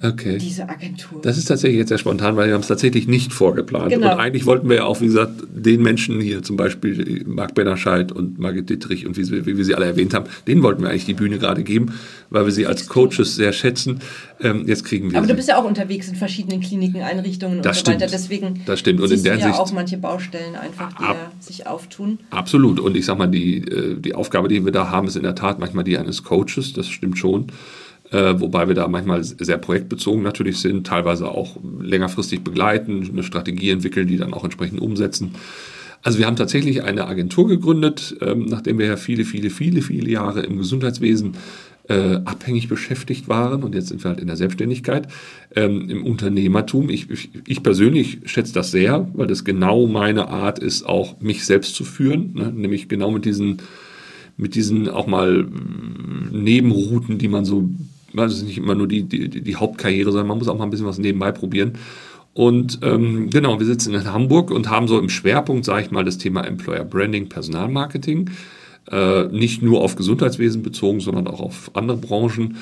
Okay. 0.00 0.38
Diese 0.38 0.68
Agentur. 0.68 1.20
Das 1.22 1.36
ist 1.36 1.46
tatsächlich 1.46 1.78
jetzt 1.78 1.88
sehr 1.88 1.98
spontan, 1.98 2.36
weil 2.36 2.46
wir 2.46 2.54
haben 2.54 2.60
es 2.60 2.68
tatsächlich 2.68 3.08
nicht 3.08 3.32
vorgeplant. 3.32 3.90
Genau. 3.90 4.12
Und 4.12 4.20
eigentlich 4.20 4.46
wollten 4.46 4.68
wir 4.68 4.76
ja 4.76 4.84
auch, 4.84 5.00
wie 5.00 5.06
gesagt, 5.06 5.32
den 5.50 5.82
Menschen 5.82 6.20
hier, 6.20 6.44
zum 6.44 6.56
Beispiel 6.56 7.24
Marc 7.26 7.54
Bennerscheid 7.56 8.12
und 8.12 8.38
Margit 8.38 8.70
Dittrich 8.70 9.06
und 9.06 9.16
wie, 9.16 9.44
wie, 9.44 9.56
wir 9.56 9.64
sie 9.64 9.74
alle 9.74 9.86
erwähnt 9.86 10.14
haben, 10.14 10.26
denen 10.46 10.62
wollten 10.62 10.82
wir 10.82 10.90
eigentlich 10.90 11.06
die 11.06 11.14
Bühne 11.14 11.38
gerade 11.38 11.64
geben, 11.64 11.94
weil 12.30 12.44
wir 12.44 12.52
sie 12.52 12.64
als 12.66 12.86
Coaches 12.86 13.34
sehr 13.34 13.52
schätzen. 13.52 13.98
Ähm, 14.40 14.68
jetzt 14.68 14.84
kriegen 14.84 15.10
wir 15.10 15.18
Aber 15.18 15.26
sie. 15.26 15.32
du 15.32 15.36
bist 15.36 15.48
ja 15.48 15.58
auch 15.58 15.64
unterwegs 15.64 16.08
in 16.08 16.14
verschiedenen 16.14 16.60
Kliniken, 16.60 17.02
Einrichtungen 17.02 17.60
das 17.62 17.78
und 17.78 17.86
so 17.86 17.92
weiter. 17.92 18.06
Deswegen 18.06 18.60
das 18.66 18.78
stimmt. 18.78 19.00
Und 19.00 19.10
in 19.10 19.24
der 19.24 19.34
du 19.34 19.40
ja 19.40 19.46
Sicht 19.48 19.58
auch 19.58 19.72
manche 19.72 19.98
Baustellen 19.98 20.54
einfach, 20.54 20.92
die 20.92 21.04
ab, 21.04 21.32
sich 21.40 21.66
auftun. 21.66 22.20
Absolut. 22.30 22.78
Und 22.78 22.96
ich 22.96 23.04
sag 23.04 23.18
mal, 23.18 23.26
die, 23.26 23.58
äh, 23.58 23.98
die 23.98 24.14
Aufgabe, 24.14 24.46
die 24.46 24.64
wir 24.64 24.70
da 24.70 24.90
haben, 24.90 25.08
ist 25.08 25.16
in 25.16 25.24
der 25.24 25.34
Tat 25.34 25.58
manchmal 25.58 25.82
die 25.82 25.98
eines 25.98 26.22
Coaches. 26.22 26.72
Das 26.72 26.86
stimmt 26.86 27.18
schon 27.18 27.48
äh, 28.10 28.40
wobei 28.40 28.68
wir 28.68 28.74
da 28.74 28.88
manchmal 28.88 29.22
sehr 29.22 29.58
projektbezogen 29.58 30.22
natürlich 30.22 30.58
sind, 30.58 30.86
teilweise 30.86 31.28
auch 31.28 31.56
längerfristig 31.80 32.42
begleiten, 32.42 33.08
eine 33.10 33.22
Strategie 33.22 33.70
entwickeln, 33.70 34.08
die 34.08 34.16
dann 34.16 34.32
auch 34.32 34.44
entsprechend 34.44 34.80
umsetzen. 34.80 35.34
Also 36.02 36.18
wir 36.18 36.26
haben 36.26 36.36
tatsächlich 36.36 36.84
eine 36.84 37.06
Agentur 37.06 37.48
gegründet, 37.48 38.16
ähm, 38.20 38.46
nachdem 38.46 38.78
wir 38.78 38.86
ja 38.86 38.96
viele, 38.96 39.24
viele, 39.24 39.50
viele, 39.50 39.82
viele 39.82 40.10
Jahre 40.10 40.42
im 40.42 40.56
Gesundheitswesen 40.58 41.34
äh, 41.88 42.20
abhängig 42.24 42.68
beschäftigt 42.68 43.28
waren 43.28 43.62
und 43.62 43.74
jetzt 43.74 43.88
sind 43.88 44.04
wir 44.04 44.10
halt 44.10 44.20
in 44.20 44.26
der 44.26 44.36
Selbstständigkeit, 44.36 45.08
ähm, 45.56 45.88
im 45.88 46.04
Unternehmertum. 46.04 46.90
Ich, 46.90 47.10
ich, 47.10 47.30
ich, 47.46 47.62
persönlich 47.62 48.18
schätze 48.26 48.52
das 48.52 48.70
sehr, 48.70 49.08
weil 49.14 49.26
das 49.26 49.44
genau 49.44 49.86
meine 49.86 50.28
Art 50.28 50.58
ist, 50.58 50.84
auch 50.84 51.20
mich 51.20 51.44
selbst 51.46 51.74
zu 51.74 51.84
führen, 51.84 52.34
ne? 52.34 52.52
nämlich 52.52 52.88
genau 52.88 53.10
mit 53.10 53.24
diesen, 53.24 53.58
mit 54.36 54.54
diesen 54.54 54.88
auch 54.88 55.06
mal 55.06 55.46
Nebenrouten, 56.30 57.18
die 57.18 57.28
man 57.28 57.44
so 57.44 57.70
das 58.12 58.34
ist 58.34 58.44
nicht 58.44 58.58
immer 58.58 58.74
nur 58.74 58.88
die, 58.88 59.02
die, 59.02 59.28
die 59.28 59.56
Hauptkarriere, 59.56 60.10
sondern 60.10 60.28
man 60.28 60.38
muss 60.38 60.48
auch 60.48 60.56
mal 60.56 60.64
ein 60.64 60.70
bisschen 60.70 60.86
was 60.86 60.98
nebenbei 60.98 61.32
probieren. 61.32 61.72
Und 62.34 62.80
ähm, 62.82 63.30
genau, 63.30 63.58
wir 63.58 63.66
sitzen 63.66 63.94
in 63.94 64.12
Hamburg 64.12 64.50
und 64.50 64.70
haben 64.70 64.86
so 64.86 64.98
im 64.98 65.08
Schwerpunkt, 65.08 65.64
sage 65.64 65.82
ich 65.82 65.90
mal, 65.90 66.04
das 66.04 66.18
Thema 66.18 66.42
Employer 66.46 66.84
Branding, 66.84 67.28
Personalmarketing. 67.28 68.30
Äh, 68.90 69.24
nicht 69.24 69.62
nur 69.62 69.80
auf 69.80 69.96
Gesundheitswesen 69.96 70.62
bezogen, 70.62 71.00
sondern 71.00 71.26
auch 71.26 71.40
auf 71.40 71.70
andere 71.74 71.98
Branchen. 71.98 72.56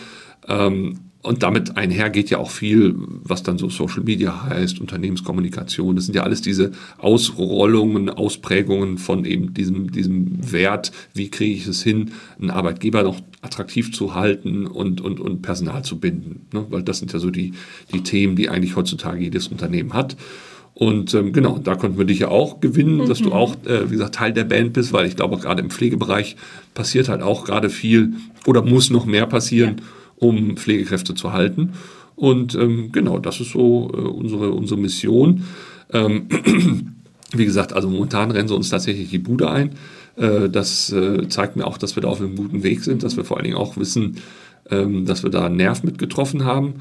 Ähm, 0.49 0.99
und 1.27 1.43
damit 1.43 1.77
einher 1.77 2.09
geht 2.09 2.31
ja 2.31 2.39
auch 2.39 2.51
viel, 2.51 2.95
was 3.25 3.43
dann 3.43 3.59
so 3.59 3.69
Social 3.69 4.05
Media 4.05 4.45
heißt, 4.45 4.81
Unternehmenskommunikation. 4.81 5.97
Das 5.97 6.07
sind 6.07 6.15
ja 6.15 6.23
alles 6.23 6.41
diese 6.41 6.71
Ausrollungen, 6.99 8.11
Ausprägungen 8.11 8.97
von 8.97 9.25
eben 9.25 9.53
diesem, 9.53 9.91
diesem 9.91 10.53
Wert. 10.53 10.93
Wie 11.15 11.29
kriege 11.29 11.55
ich 11.55 11.67
es 11.67 11.83
hin, 11.83 12.13
einen 12.41 12.51
Arbeitgeber 12.51 13.03
noch 13.03 13.21
attraktiv 13.43 13.93
zu 13.93 14.15
halten 14.15 14.69
und, 14.69 15.01
und, 15.01 15.19
und 15.19 15.43
Personal 15.43 15.85
zu 15.85 15.99
binden? 15.99 16.47
Ne? 16.53 16.65
Weil 16.71 16.85
das 16.85 17.01
sind 17.01 17.13
ja 17.13 17.19
so 17.19 17.31
die, 17.31 17.55
die 17.93 18.05
Themen, 18.05 18.37
die 18.37 18.49
eigentlich 18.49 18.77
heutzutage 18.77 19.25
jedes 19.25 19.49
Unternehmen 19.49 19.95
hat. 19.95 20.17
Und 20.75 21.13
ähm, 21.15 21.33
genau, 21.33 21.59
da 21.59 21.75
konnten 21.75 21.99
wir 21.99 22.05
dich 22.05 22.21
ja 22.21 22.29
auch 22.29 22.61
gewinnen, 22.61 22.99
mhm. 22.99 23.09
dass 23.09 23.19
du 23.19 23.31
mhm. 23.31 23.33
auch, 23.33 23.57
äh, 23.65 23.91
wie 23.91 23.95
gesagt, 23.95 24.15
Teil 24.15 24.33
der 24.33 24.45
Band 24.45 24.75
bist, 24.75 24.93
weil 24.93 25.07
ich 25.07 25.17
glaube, 25.17 25.39
gerade 25.39 25.61
im 25.61 25.71
Pflegebereich 25.71 26.37
passiert 26.75 27.09
halt 27.09 27.23
auch 27.23 27.45
gerade 27.45 27.69
viel 27.69 28.13
oder 28.47 28.63
muss 28.63 28.91
noch 28.91 29.07
mehr 29.07 29.27
passieren. 29.27 29.79
Ja 29.79 29.96
um 30.17 30.57
Pflegekräfte 30.57 31.15
zu 31.15 31.33
halten. 31.33 31.73
Und 32.15 32.55
ähm, 32.55 32.91
genau, 32.93 33.19
das 33.19 33.41
ist 33.41 33.53
so 33.53 33.91
äh, 33.93 34.01
unsere, 34.01 34.51
unsere 34.51 34.81
Mission. 34.81 35.45
Ähm, 35.93 36.29
wie 37.33 37.45
gesagt, 37.45 37.73
also 37.73 37.89
momentan 37.89 38.31
rennen 38.31 38.49
sie 38.49 38.55
uns 38.55 38.71
tatsächlich 38.71 39.11
die 39.11 39.19
Bude 39.19 39.51
ein. 39.51 39.73
Äh, 40.17 40.49
das 40.49 40.91
äh, 40.93 41.29
zeigt 41.29 41.57
mir 41.57 41.67
auch, 41.67 41.79
dass 41.79 41.97
wir 41.97 42.03
da 42.03 42.09
auf 42.09 42.21
einem 42.21 42.37
guten 42.37 42.63
Weg 42.63 42.83
sind, 42.83 43.03
dass 43.03 43.17
wir 43.17 43.25
vor 43.25 43.37
allen 43.37 43.45
Dingen 43.45 43.57
auch 43.57 43.77
wissen, 43.77 44.17
ähm, 44.71 45.05
dass 45.05 45.23
wir 45.23 45.31
da 45.31 45.47
einen 45.47 45.57
Nerv 45.57 45.83
mit 45.83 45.99
getroffen 45.99 46.45
haben. 46.45 46.77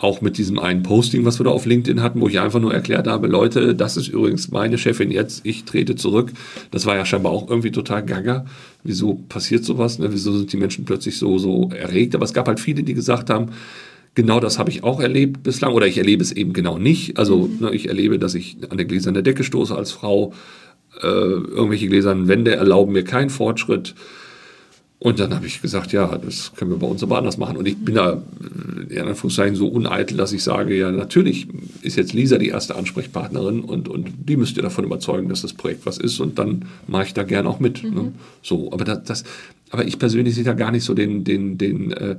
Auch 0.00 0.22
mit 0.22 0.38
diesem 0.38 0.58
einen 0.58 0.82
Posting, 0.82 1.26
was 1.26 1.38
wir 1.38 1.44
da 1.44 1.50
auf 1.50 1.66
LinkedIn 1.66 2.02
hatten, 2.02 2.20
wo 2.20 2.28
ich 2.28 2.40
einfach 2.40 2.58
nur 2.58 2.72
erklärt 2.72 3.06
habe, 3.06 3.26
Leute, 3.26 3.74
das 3.74 3.98
ist 3.98 4.08
übrigens 4.08 4.50
meine 4.50 4.78
Chefin 4.78 5.10
jetzt, 5.10 5.42
ich 5.44 5.64
trete 5.64 5.94
zurück. 5.94 6.32
Das 6.70 6.86
war 6.86 6.96
ja 6.96 7.04
scheinbar 7.04 7.32
auch 7.32 7.48
irgendwie 7.48 7.70
total 7.70 8.04
gaga. 8.04 8.46
Wieso 8.82 9.14
passiert 9.28 9.64
sowas? 9.64 9.98
Ne? 9.98 10.08
Wieso 10.10 10.36
sind 10.36 10.52
die 10.52 10.56
Menschen 10.56 10.86
plötzlich 10.86 11.18
so, 11.18 11.36
so 11.36 11.68
erregt? 11.68 12.14
Aber 12.14 12.24
es 12.24 12.32
gab 12.32 12.48
halt 12.48 12.60
viele, 12.60 12.82
die 12.82 12.94
gesagt 12.94 13.30
haben, 13.30 13.50
Genau 14.16 14.40
das 14.40 14.58
habe 14.58 14.70
ich 14.70 14.82
auch 14.82 14.98
erlebt 15.00 15.44
bislang 15.44 15.72
oder 15.72 15.86
ich 15.86 15.96
erlebe 15.96 16.22
es 16.22 16.32
eben 16.32 16.52
genau 16.52 16.78
nicht. 16.78 17.16
Also 17.16 17.46
mhm. 17.46 17.66
ne, 17.66 17.74
ich 17.74 17.88
erlebe, 17.88 18.18
dass 18.18 18.34
ich 18.34 18.56
an 18.68 18.76
der 18.76 18.86
gläserne 18.86 19.22
Decke 19.22 19.44
stoße 19.44 19.74
als 19.74 19.92
Frau. 19.92 20.32
Äh, 21.00 21.06
irgendwelche 21.06 21.86
gläsernen 21.86 22.26
Wände 22.26 22.56
erlauben 22.56 22.92
mir 22.92 23.04
keinen 23.04 23.30
Fortschritt. 23.30 23.94
Und 25.02 25.18
dann 25.18 25.34
habe 25.34 25.46
ich 25.46 25.62
gesagt, 25.62 25.92
ja, 25.92 26.18
das 26.18 26.52
können 26.54 26.70
wir 26.70 26.78
bei 26.78 26.86
uns 26.86 27.02
aber 27.02 27.16
anders 27.16 27.38
machen. 27.38 27.56
Und 27.56 27.66
ich 27.66 27.78
bin 27.78 27.94
da 27.94 28.22
äh, 28.90 28.94
in 28.94 29.08
Anführungszeichen 29.08 29.56
so 29.56 29.66
uneitel, 29.66 30.18
dass 30.18 30.30
ich 30.34 30.42
sage, 30.42 30.76
ja, 30.76 30.92
natürlich 30.92 31.48
ist 31.80 31.96
jetzt 31.96 32.12
Lisa 32.12 32.36
die 32.36 32.48
erste 32.48 32.76
Ansprechpartnerin 32.76 33.60
und, 33.60 33.88
und 33.88 34.10
die 34.28 34.36
müsst 34.36 34.58
ihr 34.58 34.62
davon 34.62 34.84
überzeugen, 34.84 35.30
dass 35.30 35.40
das 35.40 35.54
Projekt 35.54 35.86
was 35.86 35.96
ist. 35.96 36.20
Und 36.20 36.38
dann 36.38 36.66
mache 36.86 37.04
ich 37.04 37.14
da 37.14 37.22
gern 37.22 37.46
auch 37.46 37.60
mit. 37.60 37.82
Ne? 37.82 37.90
Mhm. 37.90 37.96
Ne? 37.96 38.12
So, 38.42 38.70
aber 38.72 38.84
das, 38.84 39.04
das, 39.04 39.24
aber 39.70 39.86
ich 39.86 39.98
persönlich 39.98 40.34
sehe 40.34 40.44
da 40.44 40.52
gar 40.52 40.70
nicht 40.70 40.84
so 40.84 40.92
den, 40.92 41.24
den, 41.24 41.56
den, 41.56 41.92
äh, 41.92 42.16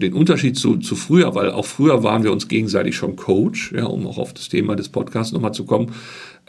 den 0.00 0.14
Unterschied 0.14 0.56
zu, 0.56 0.76
zu 0.76 0.94
früher, 0.94 1.34
weil 1.34 1.50
auch 1.50 1.66
früher 1.66 2.02
waren 2.02 2.22
wir 2.22 2.32
uns 2.32 2.48
gegenseitig 2.48 2.96
schon 2.96 3.16
Coach, 3.16 3.72
ja, 3.72 3.84
um 3.84 4.06
auch 4.06 4.18
auf 4.18 4.32
das 4.32 4.48
Thema 4.48 4.76
des 4.76 4.88
Podcasts 4.88 5.32
nochmal 5.32 5.52
zu 5.52 5.64
kommen. 5.64 5.92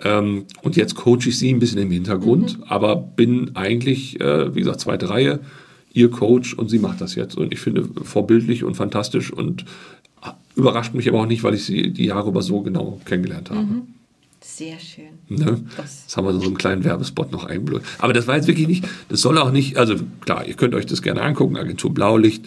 Ähm, 0.03 0.45
und 0.61 0.75
jetzt 0.75 0.95
coache 0.95 1.27
ich 1.27 1.39
sie 1.39 1.53
ein 1.53 1.59
bisschen 1.59 1.79
im 1.79 1.91
Hintergrund, 1.91 2.59
mhm. 2.59 2.63
aber 2.65 2.95
bin 2.95 3.55
eigentlich, 3.55 4.19
äh, 4.19 4.53
wie 4.55 4.59
gesagt, 4.59 4.81
zweite 4.81 5.09
Reihe, 5.09 5.39
ihr 5.93 6.09
Coach 6.09 6.53
und 6.53 6.69
sie 6.69 6.79
macht 6.79 7.01
das 7.01 7.15
jetzt. 7.15 7.35
Und 7.37 7.53
ich 7.53 7.59
finde 7.59 7.87
vorbildlich 8.03 8.63
und 8.63 8.75
fantastisch 8.75 9.31
und 9.31 9.65
überrascht 10.55 10.93
mich 10.93 11.07
aber 11.09 11.21
auch 11.21 11.25
nicht, 11.25 11.43
weil 11.43 11.53
ich 11.53 11.65
sie 11.65 11.91
die 11.91 12.05
Jahre 12.05 12.29
über 12.29 12.41
so 12.41 12.61
genau 12.61 12.99
kennengelernt 13.05 13.49
habe. 13.49 13.61
Mhm. 13.61 13.81
Sehr 14.41 14.77
schön. 14.77 15.05
Ne? 15.29 15.63
Jetzt 15.77 16.15
haben 16.17 16.25
wir 16.27 16.33
so 16.33 16.41
einen 16.41 16.57
kleinen 16.57 16.83
Werbespot 16.83 17.31
noch 17.31 17.45
eingeblöd. 17.45 17.81
Aber 17.99 18.11
das 18.11 18.27
war 18.27 18.35
jetzt 18.35 18.47
wirklich 18.47 18.67
nicht, 18.67 18.85
das 19.07 19.21
soll 19.21 19.37
auch 19.37 19.51
nicht, 19.51 19.77
also 19.77 19.95
klar, 20.19 20.45
ihr 20.45 20.55
könnt 20.55 20.75
euch 20.75 20.85
das 20.85 21.01
gerne 21.01 21.21
angucken, 21.21 21.55
Agentur 21.55 21.93
Blaulicht 21.93 22.45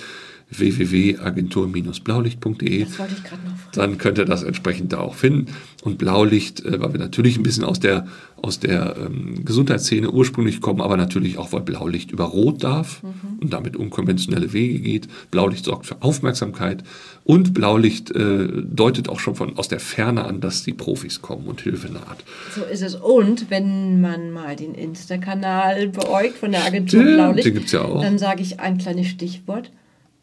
www.agentur-blaulicht.de. 0.49 2.85
Das 2.85 2.99
wollte 2.99 3.15
ich 3.17 3.25
gerade 3.25 3.43
noch 3.43 3.57
fragen. 3.57 3.73
Dann 3.75 3.97
könnt 3.99 4.19
ihr 4.19 4.27
das 4.27 4.45
entsprechend 4.45 4.93
da 4.93 5.01
auch 5.01 5.17
finden. 5.17 5.53
Und 5.83 5.99
Blaulicht, 5.99 6.65
äh, 6.65 6.81
weil 6.81 6.93
wir 6.93 7.01
natürlich 7.01 7.37
ein 7.37 7.43
bisschen 7.43 7.65
aus 7.65 7.81
der, 7.81 8.07
aus 8.41 8.61
der 8.61 8.95
ähm, 8.97 9.45
Gesundheitsszene 9.45 10.09
ursprünglich 10.11 10.61
kommen, 10.61 10.81
aber 10.81 10.97
natürlich 10.97 11.39
auch, 11.39 11.53
weil 11.53 11.63
Blaulicht 11.63 12.13
über 12.13 12.27
Rot 12.27 12.63
darf 12.63 13.03
mhm. 13.03 13.41
und 13.41 13.53
damit 13.53 13.77
unkonventionelle 13.77 14.53
Wege 14.53 14.79
geht. 14.79 15.09
Blaulicht 15.33 15.65
sorgt 15.65 15.87
für 15.87 16.01
Aufmerksamkeit 16.03 16.85
und 17.25 17.53
Blaulicht 17.53 18.13
äh, 18.13 18.47
deutet 18.63 19.09
auch 19.09 19.19
schon 19.19 19.35
von 19.35 19.59
aus 19.59 19.67
der 19.67 19.81
Ferne 19.81 20.25
an, 20.25 20.41
dass 20.41 20.63
die 20.63 20.75
Profis 20.75 21.23
kommen 21.23 21.49
und 21.49 21.61
Hilfe 21.61 21.93
naht. 21.93 22.23
So 22.55 22.63
ist 22.63 22.83
es. 22.83 22.95
Und 22.95 23.51
wenn 23.51 24.01
man 24.01 24.31
mal 24.31 24.55
den 24.55 24.75
Insta-Kanal 24.75 25.89
beäugt 25.89 26.39
von 26.39 26.53
der 26.53 26.65
Agentur 26.65 27.03
Blaulicht, 27.03 27.49
den 27.49 27.65
ja 27.67 27.83
auch. 27.83 28.01
dann 28.01 28.19
sage 28.19 28.43
ich 28.43 28.61
ein 28.61 28.79
kleines 28.79 29.09
Stichwort. 29.09 29.73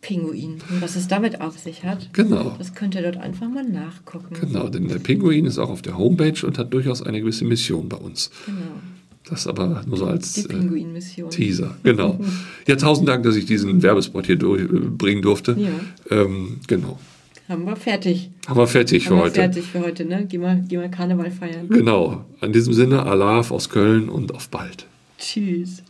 Pinguin. 0.03 0.59
Und 0.69 0.81
was 0.81 0.95
es 0.95 1.07
damit 1.07 1.41
auf 1.41 1.57
sich 1.57 1.83
hat, 1.83 2.13
genau. 2.13 2.55
das 2.59 2.75
könnt 2.75 2.93
ihr 2.93 3.01
dort 3.01 3.17
einfach 3.17 3.49
mal 3.49 3.63
nachgucken. 3.63 4.35
Genau, 4.39 4.67
denn 4.67 4.87
der 4.87 4.99
Pinguin 4.99 5.45
ist 5.45 5.57
auch 5.57 5.69
auf 5.69 5.81
der 5.81 5.97
Homepage 5.97 6.45
und 6.45 6.59
hat 6.59 6.71
durchaus 6.71 7.01
eine 7.01 7.21
gewisse 7.21 7.45
Mission 7.45 7.89
bei 7.89 7.97
uns. 7.97 8.29
Genau. 8.45 8.81
Das 9.29 9.47
aber 9.47 9.83
nur 9.87 9.97
so 9.97 10.05
als. 10.05 10.45
Äh, 10.45 11.29
Teaser, 11.29 11.77
genau. 11.81 12.19
ja, 12.67 12.75
tausend 12.75 13.07
Dank, 13.07 13.23
dass 13.23 13.37
ich 13.37 13.45
diesen 13.45 13.81
Werbespot 13.81 14.25
hier 14.25 14.35
durchbringen 14.35 15.23
durfte. 15.23 15.55
Ja. 15.57 15.69
Ähm, 16.15 16.57
genau. 16.67 16.99
Haben 17.47 17.65
wir 17.65 17.75
fertig. 17.77 18.29
Haben 18.47 18.57
wir 18.57 18.67
fertig 18.67 19.05
Haben 19.05 19.09
für 19.09 19.15
wir 19.15 19.23
heute. 19.23 19.35
fertig 19.35 19.65
für 19.65 19.79
heute, 19.79 20.05
ne? 20.05 20.25
Geh 20.29 20.37
mal, 20.37 20.63
geh 20.67 20.77
mal 20.77 20.91
Karneval 20.91 21.31
feiern. 21.31 21.69
Genau. 21.69 22.25
In 22.41 22.51
diesem 22.51 22.73
Sinne, 22.73 23.05
Allah 23.05 23.39
aus 23.39 23.69
Köln 23.69 24.09
und 24.09 24.35
auf 24.35 24.49
bald. 24.49 24.85
Tschüss. 25.17 25.83